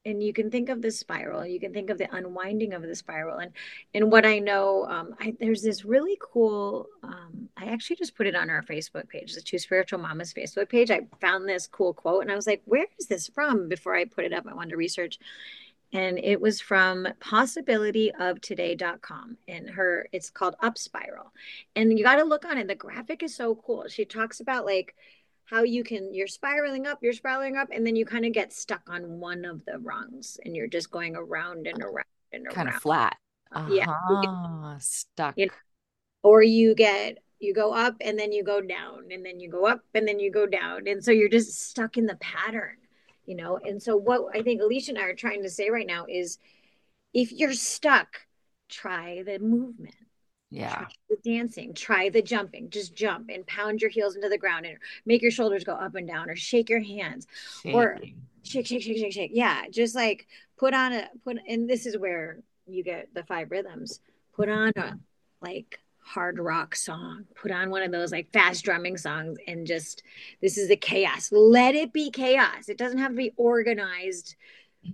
and 0.06 0.22
you 0.22 0.32
can 0.32 0.50
think 0.50 0.68
of 0.68 0.82
the 0.82 0.90
spiral 0.90 1.46
you 1.46 1.58
can 1.58 1.72
think 1.72 1.88
of 1.90 1.98
the 1.98 2.14
unwinding 2.14 2.72
of 2.72 2.82
the 2.82 2.94
spiral 2.94 3.38
and 3.38 3.50
and 3.94 4.12
what 4.12 4.26
i 4.26 4.38
know 4.38 4.86
um, 4.88 5.14
I, 5.20 5.34
there's 5.40 5.62
this 5.62 5.84
really 5.84 6.16
cool 6.20 6.86
um, 7.02 7.48
i 7.56 7.64
actually 7.66 7.96
just 7.96 8.16
put 8.16 8.26
it 8.26 8.36
on 8.36 8.50
our 8.50 8.62
facebook 8.62 9.08
page 9.08 9.34
the 9.34 9.40
two 9.40 9.58
spiritual 9.58 9.98
mamas 9.98 10.34
facebook 10.34 10.68
page. 10.68 10.90
I 10.90 11.06
found 11.20 11.48
this 11.48 11.66
cool 11.66 11.94
quote 11.94 12.22
and 12.22 12.30
i 12.30 12.34
was 12.34 12.46
like 12.46 12.62
where 12.64 12.86
is 12.98 13.06
this 13.06 13.28
from? 13.28 13.68
Before 13.68 13.94
i 13.94 14.04
put 14.04 14.24
it 14.24 14.32
up 14.32 14.46
i 14.48 14.54
wanted 14.54 14.70
to 14.70 14.76
research. 14.76 15.18
And 15.92 16.18
it 16.18 16.40
was 16.40 16.60
from 16.60 17.06
possibilityoftoday.com 17.20 19.36
and 19.46 19.70
her 19.70 20.08
it's 20.10 20.28
called 20.28 20.56
UpSpiral. 20.60 21.30
And 21.76 21.96
you 21.96 22.04
got 22.04 22.16
to 22.16 22.24
look 22.24 22.44
on 22.44 22.58
it 22.58 22.66
the 22.66 22.74
graphic 22.74 23.22
is 23.22 23.36
so 23.36 23.54
cool. 23.54 23.84
She 23.88 24.04
talks 24.04 24.40
about 24.40 24.66
like 24.66 24.96
how 25.46 25.62
you 25.62 25.84
can 25.84 26.12
you're 26.14 26.26
spiraling 26.26 26.86
up 26.86 26.98
you're 27.02 27.12
spiraling 27.12 27.56
up 27.56 27.68
and 27.72 27.86
then 27.86 27.96
you 27.96 28.04
kind 28.04 28.24
of 28.24 28.32
get 28.32 28.52
stuck 28.52 28.82
on 28.88 29.20
one 29.20 29.44
of 29.44 29.64
the 29.64 29.78
rungs 29.78 30.38
and 30.44 30.56
you're 30.56 30.66
just 30.66 30.90
going 30.90 31.14
around 31.16 31.66
and 31.66 31.82
around 31.82 32.04
and 32.32 32.46
around 32.46 32.54
kind 32.54 32.68
around. 32.68 32.76
of 32.76 32.82
flat 32.82 33.16
uh-huh. 33.52 33.72
yeah 33.72 34.78
stuck. 34.78 35.34
You 35.36 35.46
know, 35.46 35.52
or 36.22 36.42
you 36.42 36.74
get 36.74 37.18
you 37.38 37.52
go 37.52 37.72
up 37.74 37.96
and 38.00 38.18
then 38.18 38.32
you 38.32 38.42
go 38.42 38.60
down 38.60 39.08
and 39.10 39.24
then 39.24 39.38
you 39.38 39.50
go 39.50 39.66
up 39.66 39.82
and 39.94 40.08
then 40.08 40.18
you 40.18 40.30
go 40.30 40.46
down 40.46 40.86
and 40.86 41.04
so 41.04 41.10
you're 41.10 41.28
just 41.28 41.68
stuck 41.68 41.96
in 41.96 42.06
the 42.06 42.16
pattern 42.16 42.76
you 43.26 43.34
know? 43.34 43.58
And 43.64 43.82
so 43.82 43.96
what 43.96 44.36
i 44.36 44.42
think 44.42 44.60
alicia 44.60 44.90
and 44.90 44.98
i 44.98 45.04
are 45.04 45.14
trying 45.14 45.42
to 45.42 45.50
say 45.50 45.70
right 45.70 45.86
now 45.86 46.06
is 46.08 46.38
if 47.12 47.32
you're 47.32 47.54
stuck 47.54 48.26
try 48.68 49.22
the 49.22 49.38
movement 49.38 49.94
yeah. 50.54 50.74
Try 50.74 50.88
the 51.10 51.16
dancing 51.24 51.74
try 51.74 52.08
the 52.08 52.22
jumping. 52.22 52.70
Just 52.70 52.94
jump 52.94 53.28
and 53.28 53.46
pound 53.46 53.80
your 53.80 53.90
heels 53.90 54.14
into 54.14 54.28
the 54.28 54.38
ground 54.38 54.66
and 54.66 54.78
make 55.04 55.20
your 55.20 55.30
shoulders 55.30 55.64
go 55.64 55.74
up 55.74 55.94
and 55.94 56.06
down 56.06 56.30
or 56.30 56.36
shake 56.36 56.70
your 56.70 56.80
hands 56.80 57.26
Shaking. 57.62 57.74
or 57.74 57.98
shake 58.42 58.66
shake 58.66 58.82
shake 58.82 58.98
shake 58.98 59.12
shake. 59.12 59.30
Yeah 59.34 59.64
just 59.70 59.94
like 59.94 60.26
put 60.56 60.72
on 60.72 60.92
a 60.92 61.08
put 61.24 61.38
and 61.48 61.68
this 61.68 61.86
is 61.86 61.98
where 61.98 62.38
you 62.66 62.84
get 62.84 63.12
the 63.14 63.24
five 63.24 63.50
rhythms. 63.50 64.00
Put 64.34 64.48
on 64.48 64.72
a 64.76 64.98
like 65.40 65.80
hard 65.98 66.38
rock 66.38 66.76
song. 66.76 67.24
Put 67.34 67.50
on 67.50 67.70
one 67.70 67.82
of 67.82 67.90
those 67.90 68.12
like 68.12 68.32
fast 68.32 68.64
drumming 68.64 68.96
songs 68.96 69.38
and 69.48 69.66
just 69.66 70.02
this 70.40 70.56
is 70.56 70.68
the 70.68 70.76
chaos. 70.76 71.32
Let 71.32 71.74
it 71.74 71.92
be 71.92 72.10
chaos. 72.10 72.68
It 72.68 72.78
doesn't 72.78 72.98
have 72.98 73.10
to 73.10 73.16
be 73.16 73.32
organized 73.36 74.36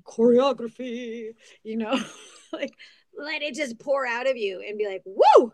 choreography 0.05 1.31
you 1.63 1.77
know 1.77 1.99
like 2.53 2.75
let 3.17 3.43
it 3.43 3.55
just 3.55 3.79
pour 3.79 4.07
out 4.07 4.29
of 4.29 4.37
you 4.37 4.63
and 4.67 4.79
be 4.79 4.87
like, 4.87 5.03
whoa, 5.05 5.53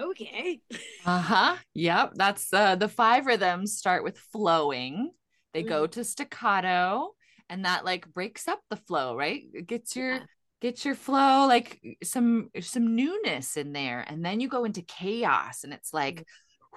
okay. 0.00 0.60
uh-huh. 1.06 1.56
Yep. 1.74 2.12
That's 2.14 2.52
uh 2.52 2.76
the 2.76 2.88
five 2.88 3.26
rhythms 3.26 3.76
start 3.76 4.04
with 4.04 4.18
flowing. 4.18 5.10
They 5.52 5.62
go 5.62 5.86
to 5.86 6.02
staccato 6.02 7.10
and 7.48 7.64
that 7.64 7.84
like 7.84 8.12
breaks 8.12 8.48
up 8.48 8.60
the 8.70 8.76
flow, 8.76 9.16
right? 9.16 9.42
It 9.52 9.66
gets 9.66 9.94
your 9.94 10.14
yeah. 10.14 10.22
gets 10.60 10.84
your 10.84 10.96
flow 10.96 11.46
like 11.46 11.80
some 12.02 12.50
some 12.60 12.96
newness 12.96 13.56
in 13.56 13.72
there. 13.72 14.04
And 14.06 14.24
then 14.24 14.40
you 14.40 14.48
go 14.48 14.64
into 14.64 14.82
chaos 14.82 15.62
and 15.62 15.72
it's 15.72 15.94
like 15.94 16.16
mm. 16.16 16.24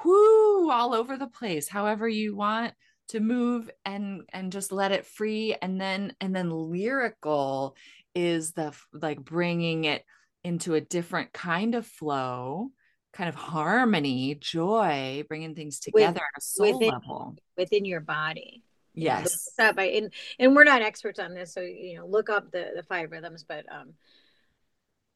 whoo 0.06 0.70
all 0.70 0.94
over 0.94 1.18
the 1.18 1.28
place, 1.28 1.68
however 1.68 2.08
you 2.08 2.36
want 2.36 2.74
to 3.10 3.20
move 3.20 3.70
and 3.86 4.24
and 4.34 4.52
just 4.52 4.72
let 4.72 4.92
it 4.92 5.06
free. 5.06 5.56
And 5.62 5.80
then 5.80 6.14
and 6.22 6.36
then 6.36 6.50
lyrical 6.50 7.76
is 8.16 8.54
the 8.54 8.74
like 8.94 9.20
bringing 9.20 9.86
it 9.86 10.04
into 10.44 10.76
a 10.76 10.82
different 10.82 11.34
kind 11.34 11.76
of 11.76 11.86
flow 11.86 12.72
kind 13.14 13.30
of 13.30 13.36
harmony 13.36 14.36
joy 14.36 15.24
bringing 15.28 15.56
things 15.56 15.80
together 15.80 16.22
With, 16.36 16.44
soul 16.44 16.74
within, 16.74 16.90
level. 16.94 17.36
within 17.58 17.86
your 17.86 18.00
body. 18.00 18.64
Yes. 18.94 19.50
You 19.58 19.64
know, 19.64 19.70
up, 19.70 19.76
I, 19.80 19.84
and 19.86 20.14
and 20.40 20.56
we're 20.56 20.64
not 20.64 20.82
experts 20.82 21.20
on 21.20 21.34
this 21.34 21.54
so 21.54 21.62
you 21.62 21.98
know 21.98 22.06
look 22.06 22.30
up 22.30 22.52
the 22.52 22.72
the 22.76 22.84
five 22.84 23.12
rhythms 23.12 23.44
but 23.48 23.66
um 23.72 23.94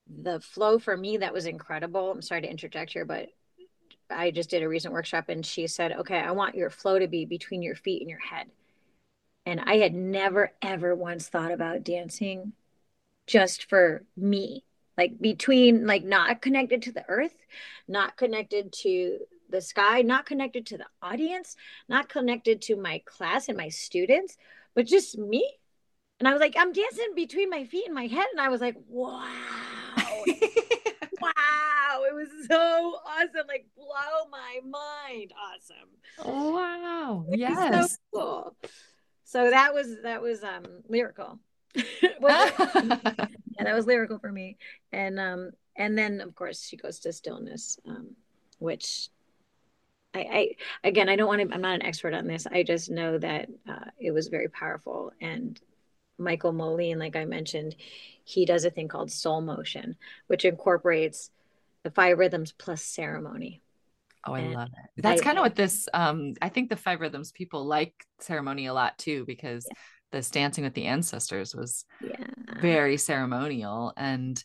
the 0.08 0.40
flow 0.40 0.78
for 0.80 0.96
me 0.96 1.18
that 1.18 1.34
was 1.34 1.46
incredible 1.46 2.12
i'm 2.12 2.22
sorry 2.22 2.42
to 2.42 2.50
interject 2.50 2.92
here 2.92 3.06
but 3.06 3.30
i 4.12 4.32
just 4.32 4.50
did 4.50 4.64
a 4.64 4.70
recent 4.70 4.94
workshop 4.94 5.26
and 5.30 5.46
she 5.46 5.68
said 5.68 5.92
okay 5.92 6.20
i 6.20 6.32
want 6.32 6.56
your 6.56 6.70
flow 6.70 7.00
to 7.00 7.08
be 7.08 7.26
between 7.26 7.62
your 7.62 7.76
feet 7.76 8.02
and 8.02 8.10
your 8.10 8.20
head. 8.20 8.48
And 9.46 9.60
i 9.62 9.78
had 9.78 9.94
never 9.94 10.52
ever 10.62 10.96
once 10.96 11.28
thought 11.28 11.52
about 11.52 11.84
dancing 11.84 12.54
just 13.28 13.70
for 13.70 14.04
me 14.16 14.64
like 14.98 15.20
between 15.20 15.86
like 15.86 16.04
not 16.04 16.42
connected 16.42 16.82
to 16.84 16.92
the 16.92 17.06
earth 17.08 17.36
not 17.88 18.18
connected 18.18 18.72
to 18.72 19.20
the 19.50 19.62
sky 19.62 20.02
not 20.02 20.26
connected 20.26 20.66
to 20.66 20.78
the 20.78 20.86
audience 21.02 21.56
not 21.90 22.10
connected 22.10 22.62
to 22.62 22.76
my 22.76 23.02
class 23.06 23.48
and 23.48 23.58
my 23.58 23.70
students 23.70 24.38
but 24.74 24.86
just 24.86 25.18
me. 25.18 25.50
And 26.20 26.28
i 26.28 26.34
was 26.34 26.40
like 26.40 26.56
i'm 26.58 26.72
dancing 26.72 27.14
between 27.16 27.50
my 27.50 27.66
feet 27.66 27.86
and 27.86 27.96
my 27.96 28.08
head. 28.08 28.28
And 28.32 28.42
i 28.42 28.50
was 28.50 28.62
like 28.62 28.76
wow. 28.90 29.28
wow 29.98 30.24
it 32.12 32.16
was 32.16 32.30
so 32.50 32.96
awesome 33.08 33.48
like 33.48 33.66
blow 33.76 34.30
my 34.30 34.60
mind 34.64 35.34
awesome 35.50 35.90
wow 36.26 37.26
yes 37.32 37.92
so 37.92 37.98
cool 38.14 38.56
so 39.24 39.50
that 39.50 39.74
was 39.74 39.98
that 40.04 40.22
was 40.22 40.44
um 40.44 40.64
lyrical 40.88 41.40
yeah, 41.76 43.64
that 43.64 43.76
was 43.76 43.86
lyrical 43.86 44.20
for 44.20 44.32
me. 44.32 44.58
And 44.92 45.20
um, 45.20 45.52
and 45.76 45.98
then 45.98 46.22
of 46.22 46.36
course 46.36 46.66
she 46.66 46.78
goes 46.78 47.00
to 47.00 47.14
stillness, 47.14 47.80
um, 47.88 48.16
which 48.60 49.10
I, 50.14 50.20
I 50.20 50.88
again 50.88 51.10
I 51.10 51.16
don't 51.16 51.28
want 51.28 51.48
to. 51.48 51.54
I'm 51.54 51.62
not 51.62 51.76
an 51.76 51.86
expert 51.86 52.14
on 52.14 52.28
this. 52.28 52.46
I 52.48 52.64
just 52.64 52.90
know 52.90 53.18
that 53.18 53.50
uh, 53.70 53.90
it 54.00 54.12
was 54.12 54.28
very 54.28 54.50
powerful. 54.50 55.12
And 55.22 55.60
Michael 56.18 56.52
Molin, 56.52 57.00
like 57.00 57.16
I 57.16 57.26
mentioned, 57.26 57.76
he 58.24 58.46
does 58.46 58.66
a 58.66 58.70
thing 58.70 58.88
called 58.88 59.12
soul 59.12 59.42
motion, 59.42 59.96
which 60.28 60.46
incorporates 60.46 61.32
the 61.84 61.92
five 61.92 62.18
rhythms 62.18 62.52
plus 62.52 62.84
ceremony. 62.84 63.62
Oh, 64.26 64.34
I 64.34 64.40
and 64.40 64.54
love 64.54 64.68
it. 64.68 65.02
That's 65.02 65.22
kind 65.22 65.38
of 65.38 65.44
what 65.44 65.56
this 65.56 65.88
um 65.94 66.34
I 66.42 66.50
think 66.50 66.70
the 66.70 66.76
five 66.76 67.02
rhythms 67.02 67.32
people 67.32 67.66
like 67.66 67.94
ceremony 68.20 68.68
a 68.68 68.74
lot 68.74 68.98
too 68.98 69.26
because 69.26 69.66
yeah 69.68 69.78
this 70.12 70.30
dancing 70.30 70.64
with 70.64 70.74
the 70.74 70.86
ancestors 70.86 71.56
was 71.56 71.86
yeah. 72.02 72.26
very 72.60 72.98
ceremonial 72.98 73.94
and 73.98 74.44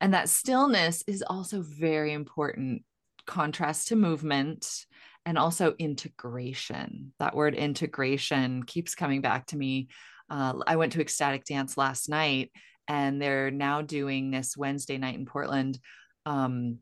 and 0.00 0.12
that 0.14 0.28
stillness 0.28 1.02
is 1.06 1.24
also 1.26 1.62
very 1.62 2.12
important 2.12 2.82
contrast 3.26 3.88
to 3.88 3.96
movement 3.96 4.86
and 5.24 5.38
also 5.38 5.74
integration 5.78 7.12
that 7.18 7.34
word 7.34 7.54
integration 7.54 8.62
keeps 8.62 8.94
coming 8.94 9.20
back 9.20 9.46
to 9.46 9.56
me 9.56 9.88
uh, 10.30 10.54
i 10.66 10.76
went 10.76 10.92
to 10.92 11.00
ecstatic 11.00 11.44
dance 11.44 11.76
last 11.76 12.08
night 12.08 12.50
and 12.88 13.20
they're 13.20 13.50
now 13.50 13.82
doing 13.82 14.30
this 14.30 14.56
wednesday 14.56 14.98
night 14.98 15.16
in 15.16 15.26
portland 15.26 15.78
um, 16.26 16.80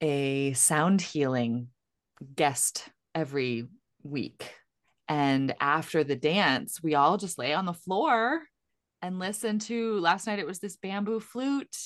a 0.00 0.52
sound 0.54 1.00
healing 1.00 1.68
guest 2.34 2.88
every 3.14 3.68
week 4.02 4.52
and 5.08 5.54
after 5.60 6.02
the 6.02 6.16
dance, 6.16 6.82
we 6.82 6.94
all 6.94 7.16
just 7.16 7.38
lay 7.38 7.52
on 7.54 7.64
the 7.64 7.72
floor 7.72 8.42
and 9.02 9.18
listen 9.18 9.58
to 9.60 9.98
last 10.00 10.26
night 10.26 10.38
it 10.38 10.46
was 10.46 10.58
this 10.58 10.76
bamboo 10.76 11.20
flute, 11.20 11.76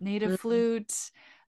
native 0.00 0.30
mm-hmm. 0.30 0.36
flute. 0.36 0.94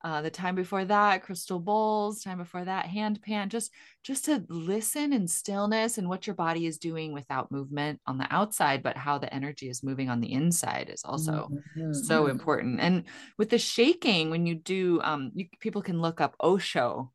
Uh, 0.05 0.21
the 0.21 0.31
time 0.31 0.55
before 0.55 0.85
that, 0.85 1.23
crystal 1.23 1.59
bowls. 1.59 2.23
Time 2.23 2.37
before 2.37 2.63
that, 2.63 2.85
hand 2.85 3.23
pan. 3.23 3.49
Just, 3.49 3.73
just 4.03 4.27
to 4.27 4.45
listen 4.51 5.15
in 5.15 5.27
stillness 5.27 5.97
and 5.97 6.11
what 6.11 6.27
your 6.27 6.37
body 6.37 6.67
is 6.67 6.77
doing 6.77 7.15
without 7.15 7.51
movement 7.51 7.99
on 8.07 8.19
the 8.19 8.27
outside, 8.29 8.83
but 8.83 8.99
how 8.99 9.17
the 9.17 9.33
energy 9.33 9.71
is 9.71 9.83
moving 9.83 10.11
on 10.11 10.21
the 10.21 10.31
inside 10.31 10.91
is 10.93 11.05
also 11.07 11.49
mm-hmm. 11.51 11.95
so 11.95 12.27
important. 12.27 12.81
And 12.81 13.05
with 13.39 13.49
the 13.49 13.59
shaking, 13.59 14.29
when 14.29 14.45
you 14.45 14.57
do, 14.57 15.01
um, 15.03 15.31
you, 15.35 15.47
people 15.59 15.81
can 15.81 16.03
look 16.03 16.21
up 16.21 16.37
Osho 16.39 17.11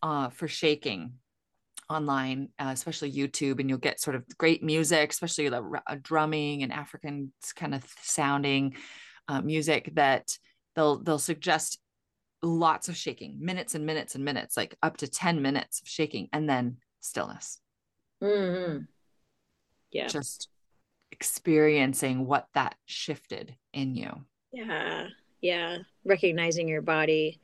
uh, 0.00 0.28
for 0.28 0.46
shaking 0.46 1.14
online, 1.90 2.50
uh, 2.60 2.70
especially 2.72 3.10
YouTube, 3.10 3.58
and 3.58 3.68
you'll 3.68 3.78
get 3.78 4.00
sort 4.00 4.14
of 4.14 4.24
great 4.38 4.62
music, 4.62 5.10
especially 5.10 5.48
the 5.48 5.80
uh, 5.88 5.96
drumming 6.00 6.62
and 6.62 6.72
African 6.72 7.32
kind 7.56 7.74
of 7.74 7.84
sounding 8.00 8.76
uh, 9.26 9.40
music 9.40 9.90
that 9.94 10.38
they'll 10.76 11.02
they'll 11.02 11.18
suggest 11.18 11.80
lots 12.42 12.88
of 12.88 12.96
shaking, 12.96 13.36
minutes 13.40 13.74
and 13.74 13.84
minutes 13.86 14.14
and 14.14 14.24
minutes, 14.24 14.56
like 14.56 14.76
up 14.82 14.96
to 14.98 15.08
ten 15.08 15.42
minutes 15.42 15.80
of 15.80 15.88
shaking, 15.88 16.28
and 16.32 16.48
then 16.48 16.78
stillness. 17.00 17.60
Mm-hmm. 18.22 18.84
Yeah, 19.92 20.08
just 20.08 20.48
experiencing 21.12 22.26
what 22.26 22.46
that 22.54 22.74
shifted 22.86 23.56
in 23.72 23.94
you. 23.94 24.24
Yeah, 24.52 25.08
yeah, 25.40 25.78
recognizing 26.04 26.68
your 26.68 26.82
body 26.82 27.40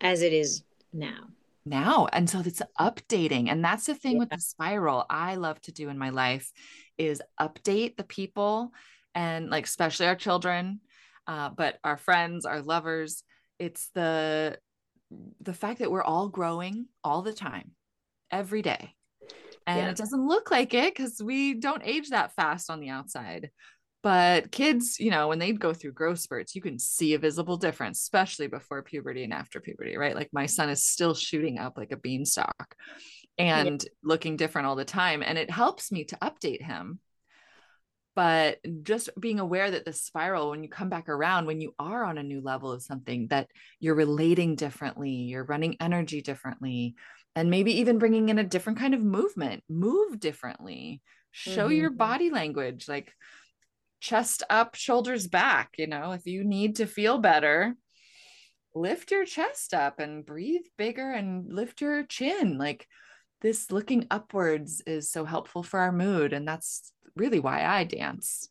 as 0.00 0.22
it 0.22 0.32
is 0.32 0.62
now 0.92 1.28
now 1.66 2.06
and 2.12 2.28
so 2.28 2.40
it's 2.44 2.62
updating 2.78 3.50
and 3.50 3.64
that's 3.64 3.86
the 3.86 3.94
thing 3.94 4.14
yeah. 4.14 4.18
with 4.18 4.30
the 4.30 4.38
spiral 4.38 5.06
i 5.08 5.34
love 5.34 5.60
to 5.60 5.72
do 5.72 5.88
in 5.88 5.98
my 5.98 6.10
life 6.10 6.52
is 6.98 7.22
update 7.40 7.96
the 7.96 8.04
people 8.04 8.70
and 9.14 9.48
like 9.48 9.64
especially 9.64 10.06
our 10.06 10.14
children 10.14 10.80
uh, 11.26 11.48
but 11.48 11.78
our 11.82 11.96
friends 11.96 12.44
our 12.44 12.60
lovers 12.60 13.22
it's 13.58 13.90
the 13.94 14.58
the 15.40 15.54
fact 15.54 15.78
that 15.78 15.90
we're 15.90 16.02
all 16.02 16.28
growing 16.28 16.86
all 17.04 17.22
the 17.22 17.32
time, 17.32 17.72
every 18.30 18.62
day. 18.62 18.94
And 19.66 19.78
Yeah. 19.78 19.90
it 19.90 19.96
doesn't 19.96 20.26
look 20.26 20.50
like 20.50 20.74
it 20.74 20.94
because 20.94 21.22
we 21.22 21.54
don't 21.54 21.82
age 21.84 22.10
that 22.10 22.34
fast 22.34 22.70
on 22.70 22.80
the 22.80 22.90
outside. 22.90 23.50
But 24.02 24.50
kids, 24.52 25.00
you 25.00 25.10
know, 25.10 25.28
when 25.28 25.38
they 25.38 25.52
go 25.52 25.72
through 25.72 25.92
growth 25.92 26.18
spurts, 26.18 26.54
you 26.54 26.60
can 26.60 26.78
see 26.78 27.14
a 27.14 27.18
visible 27.18 27.56
difference, 27.56 28.00
especially 28.00 28.48
before 28.48 28.82
puberty 28.82 29.24
and 29.24 29.32
after 29.32 29.60
puberty, 29.60 29.96
right? 29.96 30.14
Like 30.14 30.28
my 30.32 30.44
son 30.44 30.68
is 30.68 30.84
still 30.84 31.14
shooting 31.14 31.58
up 31.58 31.78
like 31.78 31.90
a 31.92 31.96
beanstalk 31.96 32.74
and 33.38 33.82
looking 34.02 34.36
different 34.36 34.66
all 34.66 34.76
the 34.76 34.84
time. 34.84 35.22
And 35.22 35.38
it 35.38 35.50
helps 35.50 35.90
me 35.90 36.04
to 36.04 36.16
update 36.16 36.60
him. 36.60 36.98
But 38.14 38.58
just 38.82 39.10
being 39.18 39.40
aware 39.40 39.70
that 39.70 39.84
the 39.84 39.92
spiral, 39.92 40.50
when 40.50 40.62
you 40.62 40.68
come 40.68 40.88
back 40.88 41.08
around, 41.08 41.46
when 41.46 41.60
you 41.60 41.74
are 41.78 42.04
on 42.04 42.16
a 42.18 42.22
new 42.22 42.40
level 42.40 42.70
of 42.70 42.82
something, 42.82 43.28
that 43.28 43.50
you're 43.80 43.96
relating 43.96 44.54
differently, 44.54 45.10
you're 45.10 45.44
running 45.44 45.76
energy 45.80 46.22
differently, 46.22 46.94
and 47.34 47.50
maybe 47.50 47.72
even 47.80 47.98
bringing 47.98 48.28
in 48.28 48.38
a 48.38 48.44
different 48.44 48.78
kind 48.78 48.94
of 48.94 49.02
movement, 49.02 49.64
move 49.68 50.20
differently, 50.20 51.02
show 51.32 51.68
your 51.68 51.90
Mhm. 51.90 51.96
body 51.96 52.30
language, 52.30 52.88
like 52.88 53.12
chest 54.00 54.42
up, 54.50 54.74
shoulders 54.74 55.26
back. 55.28 55.70
You 55.78 55.86
know, 55.86 56.12
if 56.12 56.26
you 56.26 56.44
need 56.44 56.76
to 56.76 56.86
feel 56.86 57.18
better, 57.18 57.76
lift 58.74 59.10
your 59.10 59.24
chest 59.24 59.72
up 59.72 60.00
and 60.00 60.26
breathe 60.26 60.64
bigger 60.76 61.10
and 61.10 61.52
lift 61.52 61.80
your 61.80 62.04
chin. 62.04 62.58
Like 62.58 62.88
this 63.44 63.70
looking 63.70 64.06
upwards 64.10 64.80
is 64.86 65.10
so 65.10 65.26
helpful 65.26 65.62
for 65.62 65.78
our 65.78 65.92
mood. 65.92 66.32
And 66.32 66.48
that's 66.48 66.92
really 67.14 67.40
why 67.40 67.62
I 67.62 67.84
dance. 67.84 68.48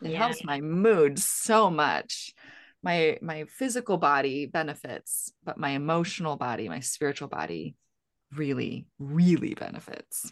It 0.00 0.12
Yeah. 0.12 0.18
helps 0.18 0.44
my 0.44 0.60
mood 0.60 1.18
so 1.18 1.68
much. 1.68 2.32
My 2.80 3.18
my 3.20 3.46
physical 3.46 3.96
body 3.98 4.46
benefits, 4.46 5.32
but 5.44 5.58
my 5.58 5.70
emotional 5.70 6.36
body, 6.36 6.68
my 6.68 6.78
spiritual 6.78 7.26
body 7.26 7.74
really, 8.36 8.86
really 9.00 9.54
benefits. 9.54 10.30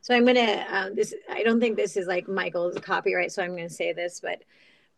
So 0.00 0.14
I'm 0.14 0.24
gonna 0.24 0.64
um, 0.70 0.94
this. 0.94 1.12
I 1.30 1.42
don't 1.42 1.60
think 1.60 1.76
this 1.76 1.98
is 1.98 2.06
like 2.06 2.28
Michael's 2.28 2.78
copyright, 2.78 3.30
so 3.30 3.42
I'm 3.42 3.54
gonna 3.54 3.68
say 3.68 3.92
this. 3.92 4.20
But 4.20 4.42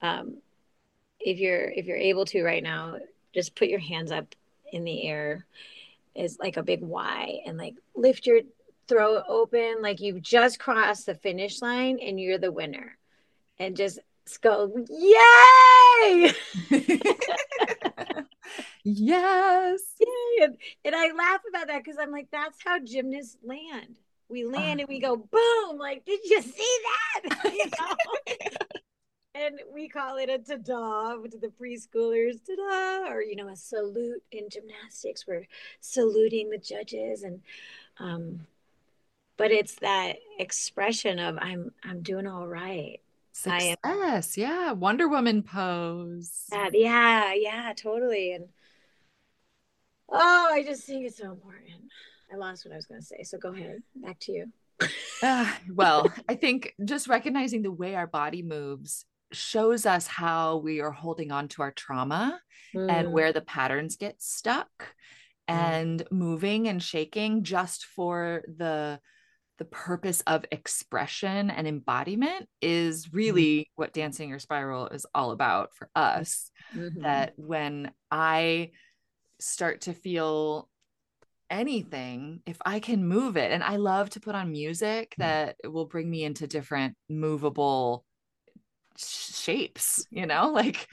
um, 0.01 0.37
if 1.19 1.41
you're 1.41 1.71
if 1.71 1.87
you're 1.87 1.97
able 1.97 2.27
to 2.27 2.45
right 2.45 2.63
now, 2.63 2.99
just 3.35 3.57
put 3.57 3.69
your 3.69 3.81
hands 3.81 4.13
up 4.13 4.35
in 4.73 4.85
the 4.85 5.09
air, 5.09 5.47
is 6.15 6.39
like 6.39 6.57
a 6.57 6.63
big 6.63 6.83
Y, 6.83 7.41
and 7.47 7.59
like 7.59 7.75
lift 7.95 8.27
your 8.27 8.41
throat 8.89 9.25
open, 9.29 9.77
like 9.81 10.01
you've 10.01 10.23
just 10.23 10.59
crossed 10.59 11.07
the 11.07 11.15
finish 11.15 11.63
line 11.63 11.99
and 12.01 12.21
you're 12.21 12.39
the 12.39 12.53
winner, 12.53 12.97
and 13.59 13.77
just 13.77 13.99
go 14.41 14.73
yay! 14.89 16.33
yes. 18.85 19.81
Yay! 20.01 20.45
And, 20.45 20.57
and 20.85 20.95
I 20.95 21.13
laugh 21.13 21.41
about 21.49 21.69
that 21.69 21.83
because 21.85 21.99
I'm 22.01 22.11
like, 22.11 22.29
that's 22.31 22.59
how 22.65 22.79
gymnasts 22.79 23.37
land. 23.45 23.99
We 24.29 24.45
land 24.45 24.81
and 24.81 24.89
we 24.89 25.03
uh-huh. 25.03 25.17
go 25.17 25.29
boom. 25.31 25.79
Like, 25.79 26.05
did 26.05 26.21
you 26.25 26.41
see 26.43 26.79
that? 27.23 27.53
You 27.53 27.67
know? 27.67 27.97
and 29.35 29.61
we 29.73 29.82
call 29.93 30.17
it 30.17 30.29
a 30.29 30.39
ta-da 30.39 31.17
to 31.17 31.39
the 31.39 31.53
preschoolers, 31.61 32.45
ta-da, 32.45 33.13
or 33.13 33.23
you 33.23 33.37
know, 33.37 33.49
a 33.49 33.57
salute 33.57 34.23
in 34.33 34.49
gymnastics. 34.49 35.27
We're 35.27 35.47
saluting 35.81 36.51
the 36.51 36.59
judges, 36.59 37.23
and 37.23 37.41
um, 37.99 38.47
but 39.37 39.51
it's 39.51 39.75
that 39.77 40.17
expression 40.39 41.19
of 41.19 41.39
I'm 41.41 41.73
I'm 41.85 42.03
doing 42.03 42.27
all 42.27 42.47
right. 42.47 43.01
Success. 43.33 44.37
Yeah. 44.37 44.73
Wonder 44.73 45.09
Woman 45.09 45.43
pose. 45.43 46.45
That, 46.51 46.73
yeah, 46.75 47.33
yeah, 47.33 47.73
totally. 47.75 48.35
And 48.35 48.49
oh, 50.11 50.51
I 50.53 50.63
just 50.63 50.85
think 50.85 51.07
it's 51.07 51.17
so 51.17 51.31
important. 51.31 51.81
I 52.31 52.37
lost 52.37 52.65
what 52.65 52.73
I 52.73 52.77
was 52.77 52.87
going 52.87 53.01
to 53.01 53.07
say, 53.07 53.23
so 53.23 53.39
go 53.39 53.55
ahead. 53.55 53.83
Back 53.97 54.19
to 54.21 54.33
you. 54.33 54.53
Uh, 55.23 55.51
well, 55.73 56.13
I 56.29 56.35
think 56.35 56.75
just 56.85 57.09
recognizing 57.09 57.63
the 57.63 57.73
way 57.73 57.95
our 57.95 58.07
body 58.07 58.43
moves 58.43 59.07
shows 59.33 59.87
us 59.87 60.07
how 60.07 60.59
we 60.59 60.81
are 60.81 60.91
holding 60.91 61.33
on 61.33 61.49
to 61.49 61.63
our 61.63 61.73
trauma 61.73 62.41
and 62.75 63.09
Mm, 63.09 63.13
where 63.13 63.33
the 63.33 63.41
patterns 63.41 63.97
get 63.97 64.21
stuck 64.23 64.95
Mm. 65.49 65.55
and 65.55 66.05
moving 66.11 66.69
and 66.69 66.83
shaking 66.83 67.43
just 67.45 67.85
for 67.87 68.43
the 68.47 69.01
the 69.59 69.65
purpose 69.67 70.23
of 70.27 70.45
expression 70.51 71.51
and 71.51 71.69
embodiment 71.69 72.49
is 72.61 73.13
really 73.13 73.71
what 73.77 73.93
dancing 73.93 74.29
your 74.29 74.39
spiral 74.39 74.89
is 74.89 75.07
all 75.15 75.31
about 75.31 75.75
for 75.75 75.89
us 75.95 76.51
mhm. 76.75 77.03
that 77.03 77.35
when 77.37 77.93
i 78.11 78.71
start 79.39 79.83
to 79.83 79.93
feel 79.93 80.69
anything 81.51 82.41
if 82.47 82.57
i 82.65 82.81
can 82.81 83.07
move 83.07 83.37
it 83.37 83.53
and 83.53 83.63
i 83.63 83.77
love 83.77 84.09
to 84.09 84.21
put 84.21 84.35
on 84.35 84.51
music 84.51 85.15
that 85.19 85.57
will 85.65 85.85
bring 85.87 86.11
me 86.11 86.25
into 86.25 86.47
different 86.47 86.97
movable 87.11 88.05
shapes 88.99 90.07
you 90.11 90.27
know 90.27 90.51
like 90.51 90.87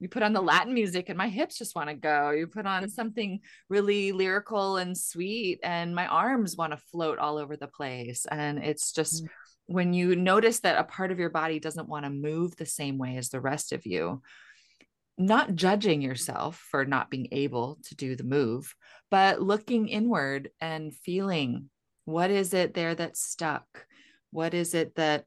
you 0.00 0.08
put 0.08 0.22
on 0.22 0.32
the 0.32 0.40
latin 0.40 0.74
music 0.74 1.08
and 1.08 1.18
my 1.18 1.28
hips 1.28 1.58
just 1.58 1.76
want 1.76 1.88
to 1.88 1.94
go 1.94 2.30
you 2.30 2.46
put 2.46 2.66
on 2.66 2.88
something 2.88 3.40
really 3.68 4.12
lyrical 4.12 4.76
and 4.76 4.96
sweet 4.96 5.60
and 5.62 5.94
my 5.94 6.06
arms 6.06 6.56
want 6.56 6.72
to 6.72 6.82
float 6.90 7.18
all 7.18 7.38
over 7.38 7.56
the 7.56 7.68
place 7.68 8.26
and 8.30 8.58
it's 8.58 8.92
just 8.92 9.24
Mm. 9.24 9.28
when 9.66 9.92
you 9.92 10.16
notice 10.16 10.60
that 10.60 10.78
a 10.78 10.84
part 10.84 11.12
of 11.12 11.18
your 11.18 11.30
body 11.30 11.60
doesn't 11.60 11.88
want 11.88 12.04
to 12.04 12.10
move 12.10 12.56
the 12.56 12.66
same 12.66 12.98
way 12.98 13.16
as 13.16 13.28
the 13.28 13.40
rest 13.40 13.72
of 13.72 13.86
you 13.86 14.22
not 15.18 15.54
judging 15.54 16.02
yourself 16.02 16.56
for 16.70 16.84
not 16.84 17.10
being 17.10 17.28
able 17.32 17.78
to 17.84 17.94
do 17.94 18.16
the 18.16 18.24
move, 18.24 18.74
but 19.10 19.42
looking 19.42 19.88
inward 19.88 20.50
and 20.60 20.94
feeling 20.94 21.68
what 22.06 22.30
is 22.30 22.54
it 22.54 22.74
there 22.74 22.94
that's 22.94 23.20
stuck? 23.22 23.86
What 24.30 24.54
is 24.54 24.74
it 24.74 24.94
that 24.96 25.26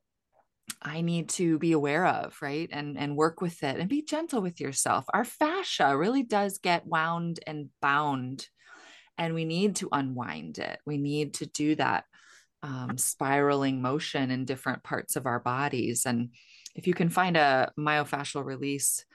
I 0.81 1.01
need 1.01 1.29
to 1.29 1.57
be 1.59 1.71
aware 1.73 2.05
of, 2.05 2.37
right? 2.41 2.69
And 2.71 2.97
and 2.97 3.15
work 3.15 3.41
with 3.41 3.63
it 3.63 3.79
and 3.79 3.89
be 3.89 4.01
gentle 4.01 4.41
with 4.41 4.59
yourself. 4.59 5.05
Our 5.13 5.25
fascia 5.25 5.95
really 5.97 6.23
does 6.23 6.57
get 6.57 6.87
wound 6.87 7.39
and 7.45 7.69
bound 7.81 8.47
and 9.17 9.33
we 9.33 9.45
need 9.45 9.77
to 9.77 9.89
unwind 9.91 10.57
it. 10.57 10.79
We 10.85 10.97
need 10.97 11.35
to 11.35 11.45
do 11.45 11.75
that 11.75 12.05
um, 12.63 12.97
spiraling 12.97 13.81
motion 13.81 14.31
in 14.31 14.45
different 14.45 14.83
parts 14.83 15.15
of 15.15 15.25
our 15.25 15.39
bodies. 15.39 16.05
And 16.05 16.29
if 16.75 16.87
you 16.87 16.93
can 16.93 17.09
find 17.09 17.37
a 17.37 17.71
myofascial 17.77 18.43
release 18.43 19.05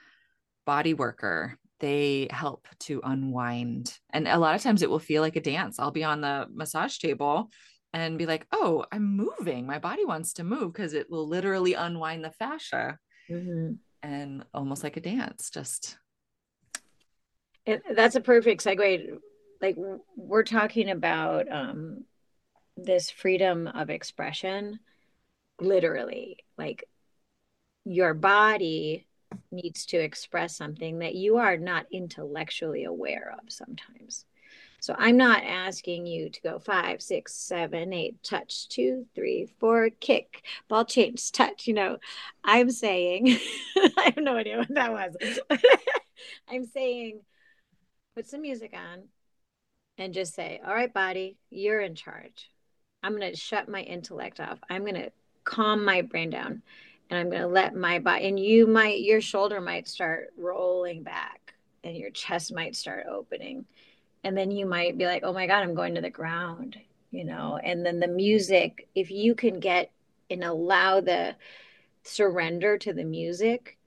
body 0.65 0.93
worker, 0.93 1.57
they 1.79 2.27
help 2.31 2.67
to 2.81 3.01
unwind. 3.03 3.97
And 4.11 4.27
a 4.27 4.37
lot 4.37 4.55
of 4.55 4.61
times 4.61 4.81
it 4.81 4.89
will 4.89 4.99
feel 4.99 5.21
like 5.21 5.35
a 5.35 5.41
dance. 5.41 5.79
I'll 5.79 5.91
be 5.91 6.03
on 6.03 6.21
the 6.21 6.47
massage 6.53 6.97
table 6.97 7.49
and 7.93 8.17
be 8.17 8.25
like, 8.25 8.47
oh, 8.51 8.85
I'm 8.91 9.15
moving. 9.17 9.65
My 9.65 9.79
body 9.79 10.05
wants 10.05 10.33
to 10.33 10.43
move 10.43 10.73
because 10.73 10.93
it 10.93 11.09
will 11.09 11.27
literally 11.27 11.73
unwind 11.73 12.23
the 12.23 12.31
fascia 12.31 12.97
Mhm. 13.29 13.77
and 14.01 14.45
almost 14.53 14.83
like 14.83 14.97
a 14.97 15.01
dance. 15.01 15.49
Just 15.49 15.97
And 17.65 17.81
that's 17.95 18.15
a 18.15 18.21
perfect 18.21 18.63
segue. 18.63 19.17
Like 19.61 19.75
we're 20.15 20.43
talking 20.43 20.89
about 20.89 21.51
um, 21.51 22.05
this 22.75 23.09
freedom 23.11 23.67
of 23.67 23.89
expression, 23.89 24.79
literally. 25.59 26.37
Like 26.57 26.85
your 27.85 28.13
body 28.13 29.05
needs 29.51 29.85
to 29.87 29.97
express 29.97 30.55
something 30.55 30.99
that 30.99 31.15
you 31.15 31.37
are 31.37 31.57
not 31.57 31.85
intellectually 31.91 32.83
aware 32.85 33.35
of 33.41 33.51
sometimes. 33.51 34.25
So 34.81 34.95
I'm 34.97 35.15
not 35.15 35.43
asking 35.43 36.07
you 36.07 36.31
to 36.31 36.41
go 36.41 36.57
five, 36.57 37.03
six, 37.03 37.35
seven, 37.35 37.93
eight, 37.93 38.23
touch, 38.23 38.67
two, 38.67 39.05
three, 39.13 39.45
four, 39.59 39.91
kick, 39.91 40.43
ball 40.67 40.85
change, 40.85 41.31
touch. 41.31 41.67
You 41.67 41.75
know, 41.75 41.97
I'm 42.43 42.71
saying, 42.71 43.37
I 43.77 44.05
have 44.05 44.17
no 44.17 44.37
idea 44.37 44.57
what 44.57 44.73
that 44.73 44.91
was. 44.91 45.15
I'm 46.49 46.65
saying, 46.65 47.21
put 48.15 48.27
some 48.27 48.41
music 48.41 48.73
on 48.73 49.03
and 49.99 50.15
just 50.15 50.33
say, 50.33 50.59
all 50.65 50.73
right, 50.73 50.91
body, 50.91 51.37
you're 51.51 51.81
in 51.81 51.93
charge. 51.93 52.49
I'm 53.03 53.15
going 53.15 53.31
to 53.31 53.37
shut 53.37 53.69
my 53.69 53.81
intellect 53.81 54.39
off. 54.39 54.57
I'm 54.67 54.81
going 54.81 54.95
to 54.95 55.11
calm 55.43 55.85
my 55.85 56.01
brain 56.01 56.31
down 56.31 56.63
and 57.11 57.19
I'm 57.19 57.29
going 57.29 57.43
to 57.43 57.47
let 57.47 57.75
my 57.75 57.99
body, 57.99 58.27
and 58.27 58.39
you 58.39 58.65
might, 58.65 59.01
your 59.01 59.21
shoulder 59.21 59.61
might 59.61 59.87
start 59.87 60.29
rolling 60.39 61.03
back 61.03 61.53
and 61.83 61.95
your 61.95 62.09
chest 62.09 62.51
might 62.51 62.75
start 62.75 63.05
opening. 63.07 63.65
And 64.23 64.37
then 64.37 64.51
you 64.51 64.65
might 64.65 64.97
be 64.97 65.05
like, 65.05 65.23
oh 65.23 65.33
my 65.33 65.47
God, 65.47 65.63
I'm 65.63 65.73
going 65.73 65.95
to 65.95 66.01
the 66.01 66.09
ground, 66.09 66.77
you 67.09 67.23
know? 67.23 67.59
And 67.63 67.85
then 67.85 67.99
the 67.99 68.07
music, 68.07 68.87
if 68.93 69.09
you 69.09 69.35
can 69.35 69.59
get 69.59 69.91
and 70.29 70.43
allow 70.43 71.01
the 71.01 71.35
surrender 72.03 72.77
to 72.77 72.93
the 72.93 73.03
music, 73.03 73.77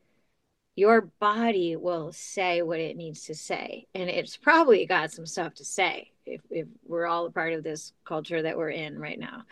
your 0.76 1.02
body 1.20 1.76
will 1.76 2.12
say 2.12 2.62
what 2.62 2.80
it 2.80 2.96
needs 2.96 3.26
to 3.26 3.34
say. 3.34 3.86
And 3.94 4.10
it's 4.10 4.36
probably 4.36 4.86
got 4.86 5.12
some 5.12 5.26
stuff 5.26 5.54
to 5.54 5.64
say 5.64 6.10
if, 6.26 6.40
if 6.50 6.66
we're 6.84 7.06
all 7.06 7.26
a 7.26 7.30
part 7.30 7.52
of 7.52 7.62
this 7.62 7.92
culture 8.04 8.42
that 8.42 8.56
we're 8.56 8.70
in 8.70 8.98
right 8.98 9.18
now. 9.18 9.44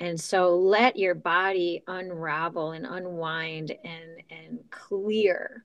And 0.00 0.18
so 0.18 0.56
let 0.56 0.96
your 0.96 1.14
body 1.14 1.82
unravel 1.86 2.72
and 2.72 2.86
unwind 2.86 3.70
and 3.84 4.22
and 4.30 4.58
clear 4.70 5.64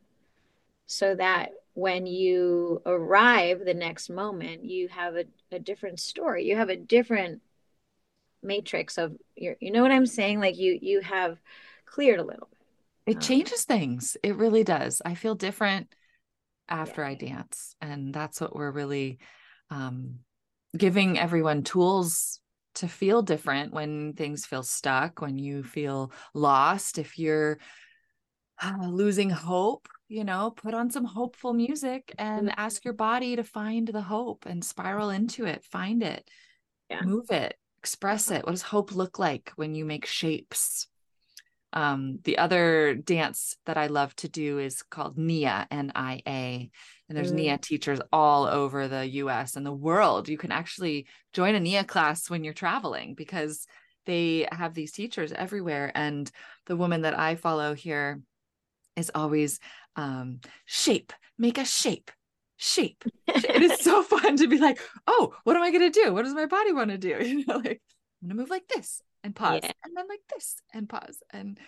so 0.87 1.15
that 1.15 1.51
when 1.75 2.05
you 2.05 2.81
arrive 2.85 3.63
the 3.63 3.73
next 3.73 4.09
moment, 4.09 4.63
you 4.63 4.87
have 4.87 5.15
a, 5.15 5.25
a 5.51 5.59
different 5.59 5.99
story. 5.99 6.45
You 6.45 6.55
have 6.55 6.69
a 6.69 6.77
different 6.77 7.41
matrix 8.41 8.97
of 8.97 9.13
your, 9.35 9.57
you 9.59 9.71
know 9.71 9.81
what 9.81 9.91
I'm 9.91 10.05
saying? 10.05 10.39
Like 10.39 10.57
you, 10.57 10.79
you 10.81 11.01
have 11.01 11.37
cleared 11.85 12.19
a 12.19 12.23
little 12.23 12.47
bit. 13.05 13.13
It 13.13 13.17
um, 13.17 13.21
changes 13.21 13.65
things. 13.65 14.15
It 14.23 14.37
really 14.37 14.63
does. 14.63 15.01
I 15.03 15.15
feel 15.15 15.35
different 15.35 15.93
after 16.69 17.01
yeah. 17.01 17.09
I 17.09 17.13
dance. 17.15 17.75
And 17.81 18.13
that's 18.13 18.39
what 18.39 18.55
we're 18.55 18.71
really 18.71 19.19
um, 19.69 20.19
giving 20.77 21.19
everyone 21.19 21.63
tools 21.63 22.39
to 22.75 22.87
feel 22.87 23.21
different 23.21 23.73
when 23.73 24.13
things 24.13 24.45
feel 24.45 24.63
stuck, 24.63 25.19
when 25.19 25.37
you 25.37 25.61
feel 25.61 26.13
lost. 26.33 26.97
If 26.97 27.19
you're 27.19 27.59
uh, 28.63 28.87
losing 28.87 29.29
hope, 29.29 29.89
you 30.07 30.23
know, 30.23 30.51
put 30.51 30.73
on 30.73 30.91
some 30.91 31.05
hopeful 31.05 31.53
music 31.53 32.13
and 32.17 32.53
ask 32.57 32.85
your 32.85 32.93
body 32.93 33.35
to 33.35 33.43
find 33.43 33.87
the 33.87 34.01
hope 34.01 34.45
and 34.45 34.63
spiral 34.63 35.09
into 35.09 35.45
it, 35.45 35.63
find 35.63 36.03
it, 36.03 36.29
yeah. 36.89 37.01
move 37.01 37.31
it, 37.31 37.55
express 37.79 38.29
it. 38.29 38.45
What 38.45 38.51
does 38.51 38.61
hope 38.61 38.93
look 38.93 39.17
like 39.17 39.51
when 39.55 39.73
you 39.73 39.85
make 39.85 40.05
shapes? 40.05 40.87
Um, 41.73 42.19
the 42.23 42.37
other 42.37 42.95
dance 42.95 43.57
that 43.65 43.77
I 43.77 43.87
love 43.87 44.15
to 44.17 44.29
do 44.29 44.59
is 44.59 44.81
called 44.81 45.17
NIA, 45.17 45.67
N 45.69 45.91
I 45.93 46.21
A. 46.25 46.69
And 47.09 47.17
there's 47.17 47.33
mm. 47.33 47.35
NIA 47.35 47.57
teachers 47.57 47.99
all 48.13 48.45
over 48.45 48.87
the 48.87 49.05
US 49.07 49.55
and 49.55 49.65
the 49.65 49.73
world. 49.73 50.29
You 50.29 50.37
can 50.37 50.51
actually 50.51 51.07
join 51.33 51.53
a 51.53 51.59
NIA 51.59 51.83
class 51.83 52.29
when 52.29 52.43
you're 52.43 52.53
traveling 52.53 53.13
because 53.13 53.67
they 54.05 54.47
have 54.51 54.73
these 54.73 54.93
teachers 54.93 55.33
everywhere. 55.33 55.91
And 55.93 56.31
the 56.67 56.77
woman 56.77 57.01
that 57.01 57.17
I 57.17 57.35
follow 57.35 57.73
here 57.73 58.21
is 58.95 59.11
always 59.13 59.59
um, 59.95 60.39
shape, 60.65 61.13
make 61.37 61.57
a 61.57 61.65
shape, 61.65 62.11
shape. 62.57 63.03
it 63.27 63.61
is 63.61 63.79
so 63.81 64.03
fun 64.03 64.37
to 64.37 64.47
be 64.47 64.57
like, 64.57 64.79
oh, 65.07 65.33
what 65.43 65.55
am 65.55 65.63
I 65.63 65.71
going 65.71 65.91
to 65.91 66.01
do? 66.03 66.13
What 66.13 66.23
does 66.23 66.33
my 66.33 66.45
body 66.45 66.73
want 66.73 66.91
to 66.91 66.97
do? 66.97 67.17
You 67.21 67.45
know, 67.45 67.57
like 67.57 67.81
I'm 68.21 68.29
going 68.29 68.29
to 68.29 68.35
move 68.35 68.49
like 68.49 68.67
this 68.67 69.01
and 69.23 69.35
pause 69.35 69.61
yeah. 69.63 69.71
and 69.83 69.95
then 69.95 70.07
like 70.07 70.21
this 70.33 70.55
and 70.73 70.87
pause. 70.87 71.17
And 71.31 71.59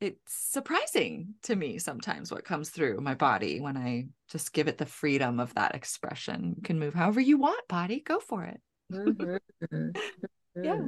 it's 0.00 0.20
surprising 0.26 1.34
to 1.44 1.56
me 1.56 1.78
sometimes 1.78 2.30
what 2.30 2.44
comes 2.44 2.68
through 2.70 3.00
my 3.00 3.14
body 3.14 3.60
when 3.60 3.76
I 3.76 4.08
just 4.30 4.52
give 4.52 4.68
it 4.68 4.78
the 4.78 4.86
freedom 4.86 5.40
of 5.40 5.54
that 5.54 5.74
expression. 5.74 6.54
You 6.56 6.62
can 6.62 6.78
move 6.78 6.94
however 6.94 7.20
you 7.20 7.38
want, 7.38 7.66
body, 7.68 8.00
go 8.00 8.20
for 8.20 8.44
it. 8.44 8.60
Mm-hmm. 8.92 9.90
yeah. 10.62 10.80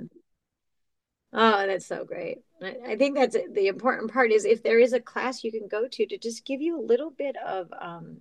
Oh, 1.33 1.67
that's 1.67 1.87
so 1.87 2.05
great. 2.05 2.39
I 2.63 2.97
think 2.97 3.17
that's 3.17 3.37
the 3.53 3.69
important 3.69 4.11
part 4.11 4.33
is 4.33 4.45
if 4.45 4.63
there 4.63 4.79
is 4.81 4.93
a 4.93 5.01
class 5.01 5.45
you 5.45 5.53
can 5.53 5.69
go 5.69 5.87
to 5.87 6.07
to 6.07 6.19
just 6.19 6.45
give 6.45 6.61
you 6.61 6.81
a 6.81 6.83
little 6.83 7.11
bit 7.11 7.37
of 7.37 7.73
um, 7.79 8.19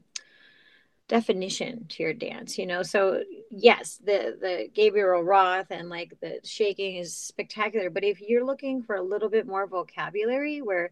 definition 1.08 1.86
to 1.90 2.04
your 2.04 2.14
dance, 2.14 2.58
you 2.58 2.66
know. 2.66 2.84
So 2.84 3.24
yes, 3.50 4.00
the 4.04 4.38
the 4.40 4.70
Gabrielle 4.74 5.24
Roth 5.24 5.72
and 5.72 5.90
like 5.90 6.20
the 6.22 6.40
shaking 6.44 6.98
is 6.98 7.16
spectacular, 7.16 7.90
but 7.90 8.04
if 8.04 8.22
you're 8.22 8.46
looking 8.46 8.84
for 8.84 8.96
a 8.96 9.02
little 9.02 9.30
bit 9.30 9.48
more 9.48 9.66
vocabulary 9.66 10.62
where 10.62 10.92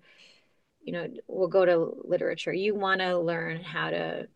you 0.86 0.94
know, 0.94 1.08
we'll 1.28 1.48
go 1.48 1.66
to 1.66 1.98
literature. 2.08 2.54
You 2.54 2.76
want 2.76 3.02
to 3.02 3.20
learn 3.20 3.62
how 3.62 3.90
to 3.90 4.28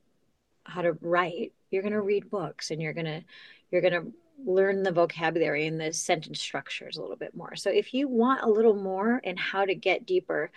how 0.63 0.81
to 0.81 0.93
write. 1.01 1.53
You're 1.69 1.83
going 1.83 1.93
to 1.93 2.01
read 2.01 2.29
books 2.29 2.71
and 2.71 2.81
you're 2.81 2.93
going 2.93 3.05
to 3.05 3.23
you're 3.71 3.81
going 3.81 3.93
to 3.93 4.11
learn 4.45 4.83
the 4.83 4.91
vocabulary 4.91 5.67
and 5.67 5.79
the 5.79 5.93
sentence 5.93 6.39
structures 6.39 6.97
a 6.97 7.01
little 7.01 7.15
bit 7.15 7.35
more. 7.35 7.55
So 7.55 7.69
if 7.69 7.93
you 7.93 8.07
want 8.07 8.43
a 8.43 8.49
little 8.49 8.75
more 8.75 9.21
and 9.23 9.37
how 9.37 9.65
to 9.65 9.75
get 9.75 10.05
deeper, 10.05 10.51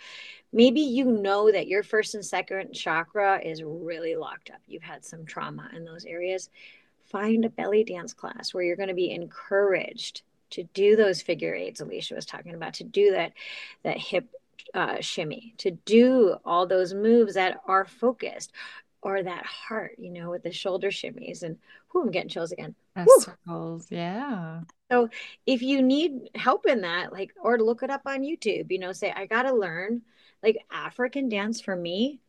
maybe 0.51 0.81
you 0.81 1.05
know 1.05 1.51
that 1.51 1.67
your 1.67 1.83
first 1.83 2.15
and 2.15 2.25
second 2.25 2.73
chakra 2.73 3.39
is 3.43 3.63
really 3.63 4.15
locked 4.15 4.49
up. 4.49 4.61
You've 4.67 4.83
had 4.83 5.03
some 5.03 5.25
trauma 5.25 5.69
in 5.75 5.85
those 5.85 6.05
areas. 6.05 6.49
Find 7.05 7.45
a 7.45 7.49
belly 7.49 7.83
dance 7.83 8.13
class 8.13 8.53
where 8.53 8.63
you're 8.63 8.75
going 8.75 8.89
to 8.89 8.95
be 8.95 9.11
encouraged 9.11 10.21
to 10.51 10.63
do 10.73 10.95
those 10.95 11.21
figure 11.21 11.55
eights 11.55 11.81
Alicia 11.81 12.15
was 12.15 12.25
talking 12.25 12.53
about, 12.53 12.75
to 12.75 12.83
do 12.83 13.11
that 13.11 13.33
that 13.83 13.97
hip 13.97 14.27
uh, 14.73 14.97
shimmy, 15.01 15.53
to 15.57 15.71
do 15.71 16.35
all 16.45 16.65
those 16.65 16.93
moves 16.93 17.33
that 17.33 17.59
are 17.67 17.85
focused 17.85 18.51
or 19.03 19.21
that 19.21 19.45
heart, 19.45 19.95
you 19.97 20.09
know, 20.09 20.29
with 20.29 20.43
the 20.43 20.51
shoulder 20.51 20.89
shimmies 20.89 21.43
and 21.43 21.57
who 21.89 22.01
I'm 22.01 22.11
getting 22.11 22.29
chills 22.29 22.51
again. 22.51 22.73
Circles, 23.19 23.87
yeah. 23.89 24.61
So 24.91 25.09
if 25.45 25.61
you 25.61 25.81
need 25.81 26.29
help 26.35 26.65
in 26.65 26.81
that, 26.81 27.11
like, 27.11 27.31
or 27.41 27.59
look 27.59 27.83
it 27.83 27.89
up 27.89 28.03
on 28.05 28.21
YouTube, 28.21 28.71
you 28.71 28.79
know, 28.79 28.93
say, 28.93 29.11
I 29.11 29.25
got 29.25 29.43
to 29.43 29.53
learn 29.53 30.01
like 30.41 30.65
African 30.71 31.29
dance 31.29 31.59
for 31.59 31.75
me. 31.75 32.19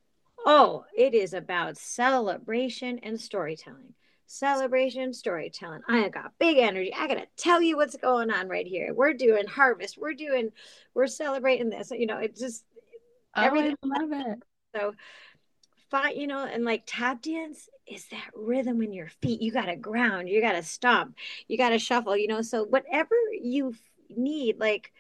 Oh, 0.44 0.84
it 0.96 1.14
is 1.14 1.32
about 1.32 1.78
celebration 1.78 2.98
and 3.02 3.20
storytelling. 3.20 3.94
Celebration, 4.26 5.12
storytelling. 5.12 5.82
I 5.88 6.08
got 6.08 6.32
big 6.38 6.58
energy. 6.58 6.92
I 6.92 7.06
got 7.06 7.14
to 7.14 7.26
tell 7.36 7.62
you 7.62 7.76
what's 7.76 7.96
going 7.96 8.30
on 8.30 8.48
right 8.48 8.66
here. 8.66 8.92
We're 8.92 9.14
doing 9.14 9.46
harvest. 9.46 9.96
We're 9.96 10.14
doing, 10.14 10.50
we're 10.92 11.06
celebrating 11.06 11.70
this. 11.70 11.92
You 11.92 12.06
know, 12.06 12.18
it 12.18 12.36
just, 12.36 12.64
oh, 13.36 13.42
everything. 13.42 13.76
I 13.84 13.86
love 13.86 14.12
it. 14.12 14.38
So, 14.74 14.94
you 16.14 16.26
know, 16.26 16.44
and 16.44 16.64
like 16.64 16.82
tap 16.86 17.22
dance 17.22 17.68
is 17.86 18.06
that 18.06 18.30
rhythm 18.34 18.82
in 18.82 18.92
your 18.92 19.08
feet. 19.08 19.40
You 19.40 19.52
got 19.52 19.66
to 19.66 19.76
ground, 19.76 20.28
you 20.28 20.40
got 20.40 20.52
to 20.52 20.62
stomp, 20.62 21.16
you 21.48 21.58
got 21.58 21.70
to 21.70 21.78
shuffle, 21.78 22.16
you 22.16 22.28
know. 22.28 22.42
So, 22.42 22.64
whatever 22.64 23.14
you 23.40 23.74
need, 24.14 24.58
like 24.58 24.92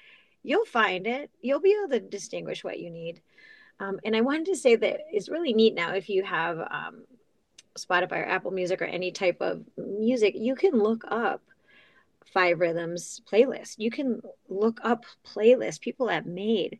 you'll 0.42 0.66
find 0.66 1.06
it, 1.06 1.30
you'll 1.40 1.60
be 1.60 1.76
able 1.78 1.90
to 1.90 2.00
distinguish 2.00 2.62
what 2.62 2.78
you 2.78 2.90
need. 2.90 3.20
Um, 3.80 3.98
and 4.04 4.14
I 4.14 4.20
wanted 4.20 4.46
to 4.46 4.56
say 4.56 4.76
that 4.76 5.00
it's 5.10 5.28
really 5.28 5.52
neat 5.52 5.74
now 5.74 5.94
if 5.94 6.08
you 6.08 6.22
have 6.22 6.58
um, 6.58 7.04
Spotify 7.78 8.22
or 8.22 8.28
Apple 8.28 8.52
Music 8.52 8.80
or 8.80 8.86
any 8.86 9.10
type 9.10 9.38
of 9.40 9.64
music, 9.76 10.34
you 10.36 10.54
can 10.54 10.78
look 10.78 11.04
up 11.08 11.42
Five 12.32 12.60
Rhythms 12.60 13.20
playlist. 13.30 13.76
You 13.78 13.90
can 13.90 14.20
look 14.48 14.80
up 14.82 15.04
playlists 15.26 15.80
people 15.80 16.08
have 16.08 16.26
made 16.26 16.78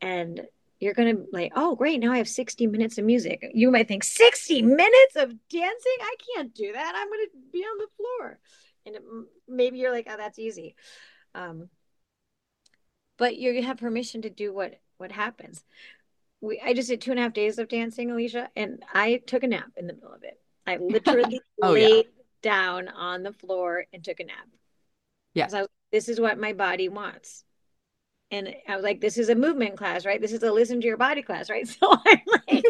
and 0.00 0.42
you're 0.82 0.94
going 0.94 1.16
to 1.16 1.26
like, 1.30 1.52
oh, 1.54 1.76
great. 1.76 2.00
Now 2.00 2.10
I 2.10 2.16
have 2.16 2.28
60 2.28 2.66
minutes 2.66 2.98
of 2.98 3.04
music. 3.04 3.48
You 3.54 3.70
might 3.70 3.86
think 3.86 4.02
60 4.02 4.62
minutes 4.62 5.14
of 5.14 5.32
dancing? 5.48 5.96
I 6.00 6.14
can't 6.34 6.52
do 6.52 6.72
that. 6.72 6.92
I'm 6.96 7.06
going 7.06 7.26
to 7.26 7.38
be 7.52 7.60
on 7.60 7.78
the 7.78 7.86
floor. 7.96 8.40
And 8.84 8.96
it, 8.96 9.02
maybe 9.46 9.78
you're 9.78 9.92
like, 9.92 10.08
oh, 10.10 10.16
that's 10.16 10.40
easy. 10.40 10.74
Um, 11.36 11.68
but 13.16 13.36
you 13.36 13.62
have 13.62 13.76
permission 13.76 14.22
to 14.22 14.30
do 14.30 14.52
what, 14.52 14.80
what 14.98 15.12
happens. 15.12 15.62
We, 16.40 16.60
I 16.60 16.74
just 16.74 16.88
did 16.88 17.00
two 17.00 17.12
and 17.12 17.20
a 17.20 17.22
half 17.22 17.32
days 17.32 17.60
of 17.60 17.68
dancing, 17.68 18.10
Alicia, 18.10 18.48
and 18.56 18.82
I 18.92 19.22
took 19.24 19.44
a 19.44 19.46
nap 19.46 19.70
in 19.76 19.86
the 19.86 19.94
middle 19.94 20.12
of 20.12 20.24
it. 20.24 20.40
I 20.66 20.76
literally 20.80 21.40
oh, 21.62 21.74
laid 21.74 22.06
yeah. 22.06 22.22
down 22.42 22.88
on 22.88 23.22
the 23.22 23.32
floor 23.32 23.84
and 23.92 24.02
took 24.02 24.18
a 24.18 24.24
nap. 24.24 24.48
Yeah. 25.32 25.46
Was, 25.48 25.68
this 25.92 26.08
is 26.08 26.18
what 26.18 26.40
my 26.40 26.54
body 26.54 26.88
wants 26.88 27.44
and 28.32 28.52
I 28.66 28.74
was 28.74 28.82
like, 28.82 29.00
this 29.00 29.18
is 29.18 29.28
a 29.28 29.34
movement 29.34 29.76
class, 29.76 30.06
right? 30.06 30.20
This 30.20 30.32
is 30.32 30.42
a 30.42 30.50
listen 30.50 30.80
to 30.80 30.86
your 30.86 30.96
body 30.96 31.22
class, 31.22 31.48
right? 31.50 31.68
So 31.80 31.92
I'm 31.92 32.20
like, 32.48 32.64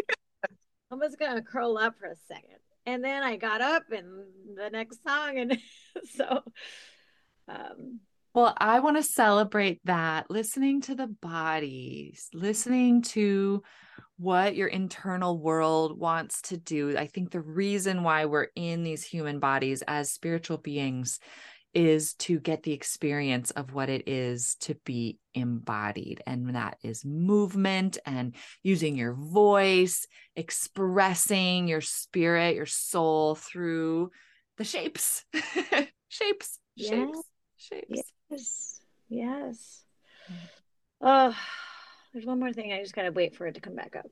I'm 0.91 0.99
just 0.99 1.17
gonna 1.17 1.41
curl 1.41 1.77
up 1.77 1.95
for 1.97 2.07
a 2.07 2.15
second. 2.27 2.59
And 2.85 3.03
then 3.03 3.23
I 3.23 3.37
got 3.37 3.61
up 3.61 3.83
and 3.91 4.25
the 4.55 4.69
next 4.69 5.01
song, 5.03 5.39
and 5.39 5.57
so 6.15 6.43
um 7.47 8.01
well, 8.35 8.53
I 8.57 8.79
want 8.79 8.97
to 8.97 9.03
celebrate 9.03 9.79
that 9.85 10.29
listening 10.31 10.81
to 10.81 10.95
the 10.95 11.05
body, 11.05 12.17
listening 12.33 13.03
to 13.03 13.61
what 14.17 14.55
your 14.55 14.67
internal 14.67 15.37
world 15.37 15.99
wants 15.99 16.41
to 16.43 16.57
do. 16.57 16.97
I 16.97 17.05
think 17.05 17.29
the 17.29 17.41
reason 17.41 18.01
why 18.01 18.25
we're 18.25 18.47
in 18.55 18.83
these 18.83 19.03
human 19.03 19.39
bodies 19.39 19.83
as 19.87 20.11
spiritual 20.11 20.57
beings 20.57 21.19
is 21.73 22.13
to 22.15 22.39
get 22.39 22.63
the 22.63 22.71
experience 22.71 23.51
of 23.51 23.73
what 23.73 23.89
it 23.89 24.07
is 24.07 24.55
to 24.61 24.75
be 24.85 25.19
embodied. 25.33 26.21
And 26.27 26.55
that 26.55 26.77
is 26.83 27.03
movement 27.03 27.97
and 28.05 28.35
using 28.61 28.95
your 28.95 29.13
voice, 29.13 30.07
expressing 30.35 31.67
your 31.67 31.81
spirit, 31.81 32.55
your 32.55 32.65
soul 32.65 33.35
through 33.35 34.11
the 34.57 34.63
shapes, 34.63 35.25
shapes, 36.09 36.59
yes. 36.75 36.89
shapes, 36.89 37.21
shapes. 37.57 38.13
Yes. 38.29 38.79
Yes. 39.09 39.83
Oh, 41.01 41.35
there's 42.13 42.25
one 42.25 42.39
more 42.39 42.53
thing. 42.53 42.71
I 42.71 42.81
just 42.81 42.95
got 42.95 43.03
to 43.03 43.11
wait 43.11 43.35
for 43.35 43.47
it 43.47 43.55
to 43.55 43.61
come 43.61 43.75
back 43.75 43.95
up. 43.95 44.05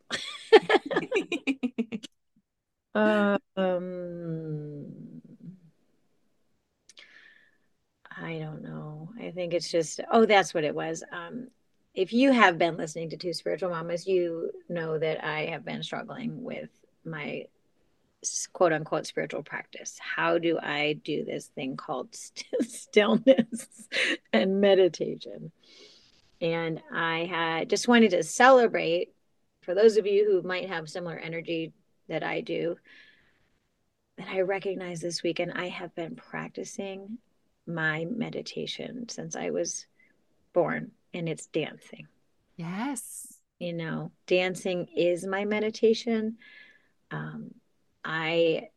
um, 3.56 5.11
I 8.22 8.38
don't 8.38 8.62
know. 8.62 9.10
I 9.20 9.32
think 9.32 9.54
it's 9.54 9.72
just, 9.72 10.00
oh, 10.12 10.26
that's 10.26 10.54
what 10.54 10.64
it 10.64 10.76
was. 10.76 11.04
Um, 11.12 11.48
if 11.94 12.14
you 12.14 12.32
have 12.32 12.58
been 12.58 12.78
listening 12.78 13.10
to 13.10 13.18
Two 13.18 13.34
Spiritual 13.34 13.72
Mamas, 13.72 14.08
you 14.08 14.52
know 14.70 14.98
that 14.98 15.26
I 15.26 15.48
have 15.48 15.66
been 15.66 15.84
struggling 15.84 16.44
with 16.44 16.70
my 17.04 17.48
quote 18.54 18.72
unquote 18.72 19.08
spiritual 19.08 19.42
practice. 19.42 19.98
How 20.00 20.38
do 20.38 20.60
I 20.62 20.94
do 21.04 21.26
this 21.26 21.48
thing 21.48 21.76
called 21.76 22.16
st- 22.16 22.46
stillness 22.70 23.90
and 24.34 24.62
meditation? 24.62 25.52
And 26.40 26.82
I 26.94 27.26
had 27.26 27.70
just 27.70 27.88
wanted 27.88 28.12
to 28.12 28.24
celebrate 28.24 29.10
for 29.64 29.74
those 29.76 29.98
of 29.98 30.06
you 30.06 30.26
who 30.26 30.48
might 30.48 30.70
have 30.70 30.90
similar 30.90 31.18
energy 31.18 31.74
that 32.08 32.24
I 32.24 32.42
do. 32.42 32.78
that 34.18 34.28
I 34.28 34.42
recognize 34.42 35.02
this 35.02 35.24
week, 35.24 35.40
and 35.40 35.52
I 35.52 35.70
have 35.70 35.94
been 35.96 36.16
practicing 36.16 37.18
my 37.68 38.06
meditation 38.06 39.08
since 39.10 39.36
I 39.36 39.50
was 39.50 39.86
born, 40.54 40.92
and 41.14 41.30
it's 41.30 41.48
dancing. 41.48 42.08
Yes. 42.56 43.38
You 43.60 43.74
know, 43.74 44.12
dancing 44.28 44.88
is 44.96 45.26
my 45.26 45.46
meditation. 45.46 46.38
Um, 47.12 47.54
I 48.04 48.70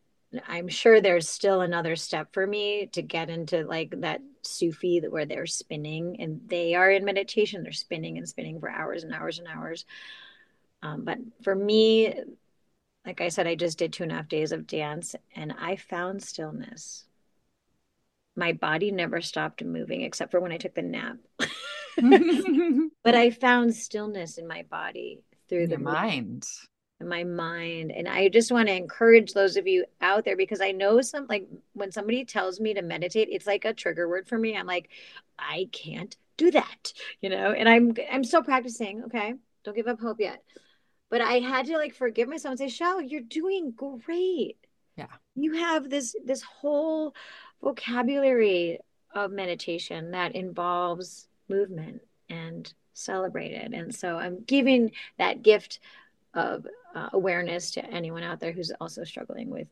I'm 0.48 0.68
sure 0.68 1.00
there's 1.00 1.28
still 1.28 1.60
another 1.60 1.96
step 1.96 2.32
for 2.32 2.46
me 2.46 2.86
to 2.92 3.02
get 3.02 3.30
into 3.30 3.64
like 3.64 4.00
that 4.00 4.20
Sufi 4.42 5.00
where 5.08 5.26
they're 5.26 5.46
spinning 5.46 6.20
and 6.20 6.40
they 6.46 6.74
are 6.74 6.90
in 6.90 7.04
meditation. 7.04 7.62
They're 7.62 7.72
spinning 7.72 8.18
and 8.18 8.28
spinning 8.28 8.60
for 8.60 8.70
hours 8.70 9.04
and 9.04 9.14
hours 9.14 9.38
and 9.38 9.48
hours. 9.48 9.84
Um, 10.82 11.04
but 11.04 11.18
for 11.42 11.54
me, 11.54 12.14
like 13.06 13.20
I 13.20 13.28
said, 13.28 13.46
I 13.46 13.54
just 13.54 13.78
did 13.78 13.92
two 13.92 14.02
and 14.02 14.12
a 14.12 14.16
half 14.16 14.28
days 14.28 14.52
of 14.52 14.66
dance 14.66 15.14
and 15.34 15.52
I 15.58 15.76
found 15.76 16.22
stillness. 16.22 17.04
My 18.36 18.52
body 18.52 18.90
never 18.90 19.20
stopped 19.20 19.64
moving 19.64 20.02
except 20.02 20.30
for 20.30 20.40
when 20.40 20.52
I 20.52 20.56
took 20.56 20.74
the 20.74 20.82
nap. 20.82 21.16
but 23.04 23.14
I 23.14 23.30
found 23.30 23.74
stillness 23.74 24.38
in 24.38 24.48
my 24.48 24.64
body 24.68 25.22
through 25.48 25.68
the 25.68 25.78
mind. 25.78 26.46
In 27.00 27.08
my 27.08 27.24
mind. 27.24 27.92
And 27.92 28.08
i 28.08 28.28
just 28.28 28.52
want 28.52 28.68
to 28.68 28.74
encourage 28.74 29.32
those 29.32 29.56
of 29.56 29.66
you 29.66 29.84
out 30.00 30.24
there 30.24 30.36
because 30.36 30.60
i 30.60 30.70
know 30.70 31.00
some 31.00 31.26
like 31.28 31.46
when 31.72 31.92
somebody 31.92 32.24
tells 32.24 32.60
me 32.60 32.74
to 32.74 32.82
meditate 32.82 33.28
it's 33.30 33.46
like 33.46 33.64
a 33.64 33.74
trigger 33.74 34.08
word 34.08 34.26
for 34.26 34.38
me. 34.38 34.56
I'm 34.56 34.66
like 34.66 34.90
i 35.38 35.68
can't 35.72 36.16
do 36.36 36.50
that 36.52 36.92
you 37.20 37.30
know? 37.30 37.52
And 37.52 37.68
i'm 37.68 37.94
i'm 38.10 38.24
still 38.24 38.42
practicing 38.42 39.04
okay? 39.04 39.34
Don't 39.64 39.76
give 39.76 39.88
up 39.88 40.00
hope 40.00 40.20
yet. 40.20 40.42
But 41.10 41.20
i 41.20 41.40
had 41.40 41.66
to 41.66 41.76
like 41.76 41.94
forgive 41.94 42.28
myself 42.28 42.52
and 42.52 42.58
say 42.58 42.68
shell 42.68 43.00
you're 43.00 43.20
doing 43.20 43.72
great. 43.72 44.56
Yeah. 44.96 45.06
You 45.34 45.54
have 45.54 45.90
this 45.90 46.14
this 46.24 46.42
whole 46.42 47.14
vocabulary 47.64 48.78
of 49.14 49.32
meditation 49.32 50.10
that 50.10 50.34
involves 50.34 51.28
movement 51.48 52.02
and 52.28 52.72
celebrated. 52.92 53.72
And 53.72 53.94
so 53.94 54.16
i'm 54.16 54.42
giving 54.46 54.92
that 55.18 55.42
gift 55.42 55.80
of 56.34 56.66
uh, 56.94 57.08
awareness 57.12 57.72
to 57.72 57.84
anyone 57.84 58.22
out 58.22 58.40
there 58.40 58.52
who's 58.52 58.72
also 58.80 59.04
struggling 59.04 59.50
with 59.50 59.66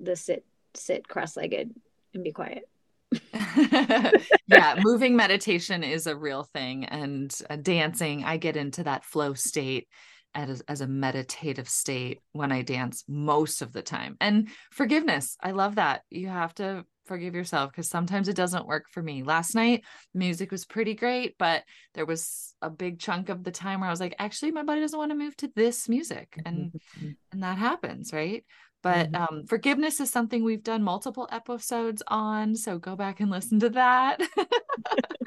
the 0.00 0.16
sit 0.16 0.44
sit 0.74 1.06
cross-legged 1.08 1.72
and 2.14 2.24
be 2.24 2.32
quiet. 2.32 2.68
Yeah 4.48 4.76
moving 4.82 5.14
meditation 5.14 5.84
is 5.84 6.06
a 6.06 6.16
real 6.16 6.42
thing 6.42 6.84
and 6.86 7.34
uh, 7.50 7.56
dancing 7.56 8.24
i 8.24 8.36
get 8.36 8.56
into 8.56 8.82
that 8.84 9.04
flow 9.04 9.34
state 9.34 9.86
as, 10.34 10.62
as 10.62 10.80
a 10.80 10.86
meditative 10.86 11.68
state 11.68 12.20
when 12.32 12.50
i 12.52 12.62
dance 12.62 13.04
most 13.08 13.62
of 13.62 13.72
the 13.72 13.82
time. 13.82 14.16
And 14.20 14.48
forgiveness 14.70 15.36
i 15.42 15.52
love 15.52 15.76
that. 15.76 16.02
You 16.10 16.28
have 16.28 16.54
to 16.56 16.84
forgive 17.08 17.34
yourself 17.34 17.72
because 17.72 17.88
sometimes 17.88 18.28
it 18.28 18.36
doesn't 18.36 18.66
work 18.66 18.84
for 18.90 19.02
me. 19.02 19.22
Last 19.22 19.54
night, 19.54 19.84
music 20.14 20.52
was 20.52 20.64
pretty 20.64 20.94
great, 20.94 21.36
but 21.38 21.64
there 21.94 22.06
was 22.06 22.54
a 22.62 22.70
big 22.70 23.00
chunk 23.00 23.28
of 23.28 23.42
the 23.42 23.50
time 23.50 23.80
where 23.80 23.88
I 23.88 23.92
was 23.92 24.00
like, 24.00 24.14
actually, 24.18 24.52
my 24.52 24.62
body 24.62 24.80
doesn't 24.80 24.98
want 24.98 25.10
to 25.10 25.18
move 25.18 25.36
to 25.38 25.50
this 25.56 25.88
music. 25.88 26.40
And 26.44 26.72
mm-hmm. 26.72 27.10
and 27.32 27.42
that 27.42 27.58
happens, 27.58 28.12
right? 28.12 28.44
But 28.82 29.10
mm-hmm. 29.10 29.36
um, 29.36 29.46
forgiveness 29.46 30.00
is 30.00 30.10
something 30.10 30.44
we've 30.44 30.62
done 30.62 30.82
multiple 30.82 31.28
episodes 31.32 32.02
on. 32.06 32.54
So 32.54 32.78
go 32.78 32.94
back 32.94 33.20
and 33.20 33.30
listen 33.30 33.58
to 33.60 33.70
that. 33.70 34.20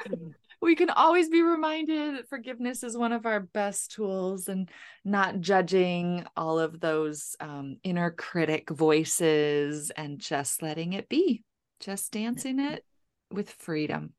we 0.62 0.76
can 0.76 0.90
always 0.90 1.28
be 1.30 1.42
reminded 1.42 2.16
that 2.16 2.30
forgiveness 2.30 2.84
is 2.84 2.96
one 2.96 3.12
of 3.12 3.26
our 3.26 3.40
best 3.40 3.92
tools 3.92 4.48
and 4.48 4.70
not 5.04 5.42
judging 5.42 6.26
all 6.38 6.60
of 6.60 6.80
those 6.80 7.36
um, 7.40 7.78
inner 7.84 8.12
critic 8.12 8.70
voices 8.70 9.92
and 9.92 10.20
just 10.20 10.62
letting 10.62 10.94
it 10.94 11.10
be 11.10 11.44
just 11.82 12.12
dancing 12.12 12.60
it 12.60 12.86
with 13.32 13.50
freedom. 13.50 14.14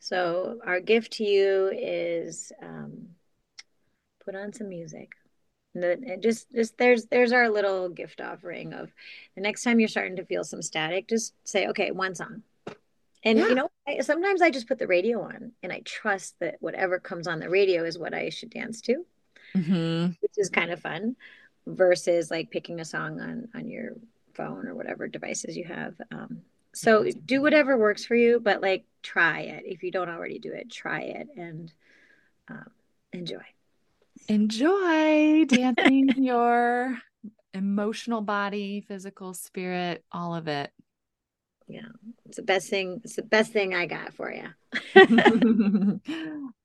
So, 0.00 0.58
our 0.64 0.80
gift 0.80 1.14
to 1.14 1.24
you 1.24 1.70
is 1.72 2.50
um, 2.62 3.08
put 4.24 4.34
on 4.34 4.52
some 4.52 4.68
music. 4.68 5.12
The, 5.74 6.18
just, 6.20 6.50
just 6.52 6.78
there's 6.78 7.06
there's 7.06 7.32
our 7.32 7.48
little 7.48 7.88
gift 7.88 8.20
offering 8.20 8.72
of 8.72 8.90
the 9.34 9.42
next 9.42 9.62
time 9.62 9.78
you're 9.78 9.88
starting 9.88 10.16
to 10.16 10.24
feel 10.24 10.42
some 10.44 10.62
static, 10.62 11.08
just 11.08 11.34
say, 11.44 11.68
okay, 11.68 11.90
one 11.90 12.14
song. 12.14 12.42
And 13.24 13.38
yeah. 13.38 13.48
you 13.48 13.54
know, 13.54 13.70
I, 13.86 14.00
sometimes 14.00 14.40
I 14.40 14.50
just 14.50 14.68
put 14.68 14.78
the 14.78 14.86
radio 14.86 15.20
on 15.20 15.52
and 15.62 15.72
I 15.72 15.82
trust 15.84 16.38
that 16.40 16.56
whatever 16.60 16.98
comes 16.98 17.26
on 17.26 17.40
the 17.40 17.50
radio 17.50 17.84
is 17.84 17.98
what 17.98 18.14
I 18.14 18.30
should 18.30 18.50
dance 18.50 18.80
to, 18.82 19.04
mm-hmm. 19.54 20.12
which 20.20 20.32
is 20.36 20.48
kind 20.48 20.70
of 20.70 20.80
fun 20.80 21.16
versus 21.66 22.30
like 22.30 22.50
picking 22.50 22.80
a 22.80 22.84
song 22.84 23.20
on 23.20 23.48
on 23.54 23.68
your 23.68 23.90
phone 24.38 24.66
or 24.66 24.74
whatever 24.74 25.08
devices 25.08 25.56
you 25.56 25.64
have. 25.64 25.94
Um, 26.10 26.42
so 26.72 27.04
do 27.26 27.42
whatever 27.42 27.76
works 27.76 28.04
for 28.04 28.14
you, 28.14 28.40
but 28.40 28.62
like 28.62 28.84
try 29.02 29.40
it. 29.40 29.64
If 29.66 29.82
you 29.82 29.90
don't 29.90 30.08
already 30.08 30.38
do 30.38 30.52
it, 30.52 30.70
try 30.70 31.00
it 31.00 31.28
and 31.36 31.72
um, 32.48 32.70
enjoy. 33.12 33.42
Enjoy 34.28 35.44
dancing 35.44 36.14
your 36.16 36.98
emotional 37.52 38.20
body, 38.20 38.84
physical 38.86 39.34
spirit, 39.34 40.04
all 40.12 40.34
of 40.34 40.48
it. 40.48 40.70
Yeah, 41.66 41.88
it's 42.26 42.36
the 42.36 42.42
best 42.42 42.70
thing. 42.70 43.00
It's 43.04 43.16
the 43.16 43.22
best 43.22 43.52
thing 43.52 43.74
I 43.74 43.86
got 43.86 44.14
for 44.14 44.32
you. 44.32 44.48
awesome. 44.96 46.00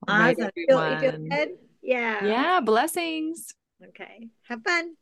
Right, 0.08 0.38
feel, 0.38 0.52
you 0.56 1.00
feel 1.00 1.12
good? 1.30 1.50
Yeah. 1.82 2.26
Yeah. 2.26 2.60
Blessings. 2.62 3.54
Okay. 3.90 4.30
Have 4.48 4.64
fun. 4.64 4.96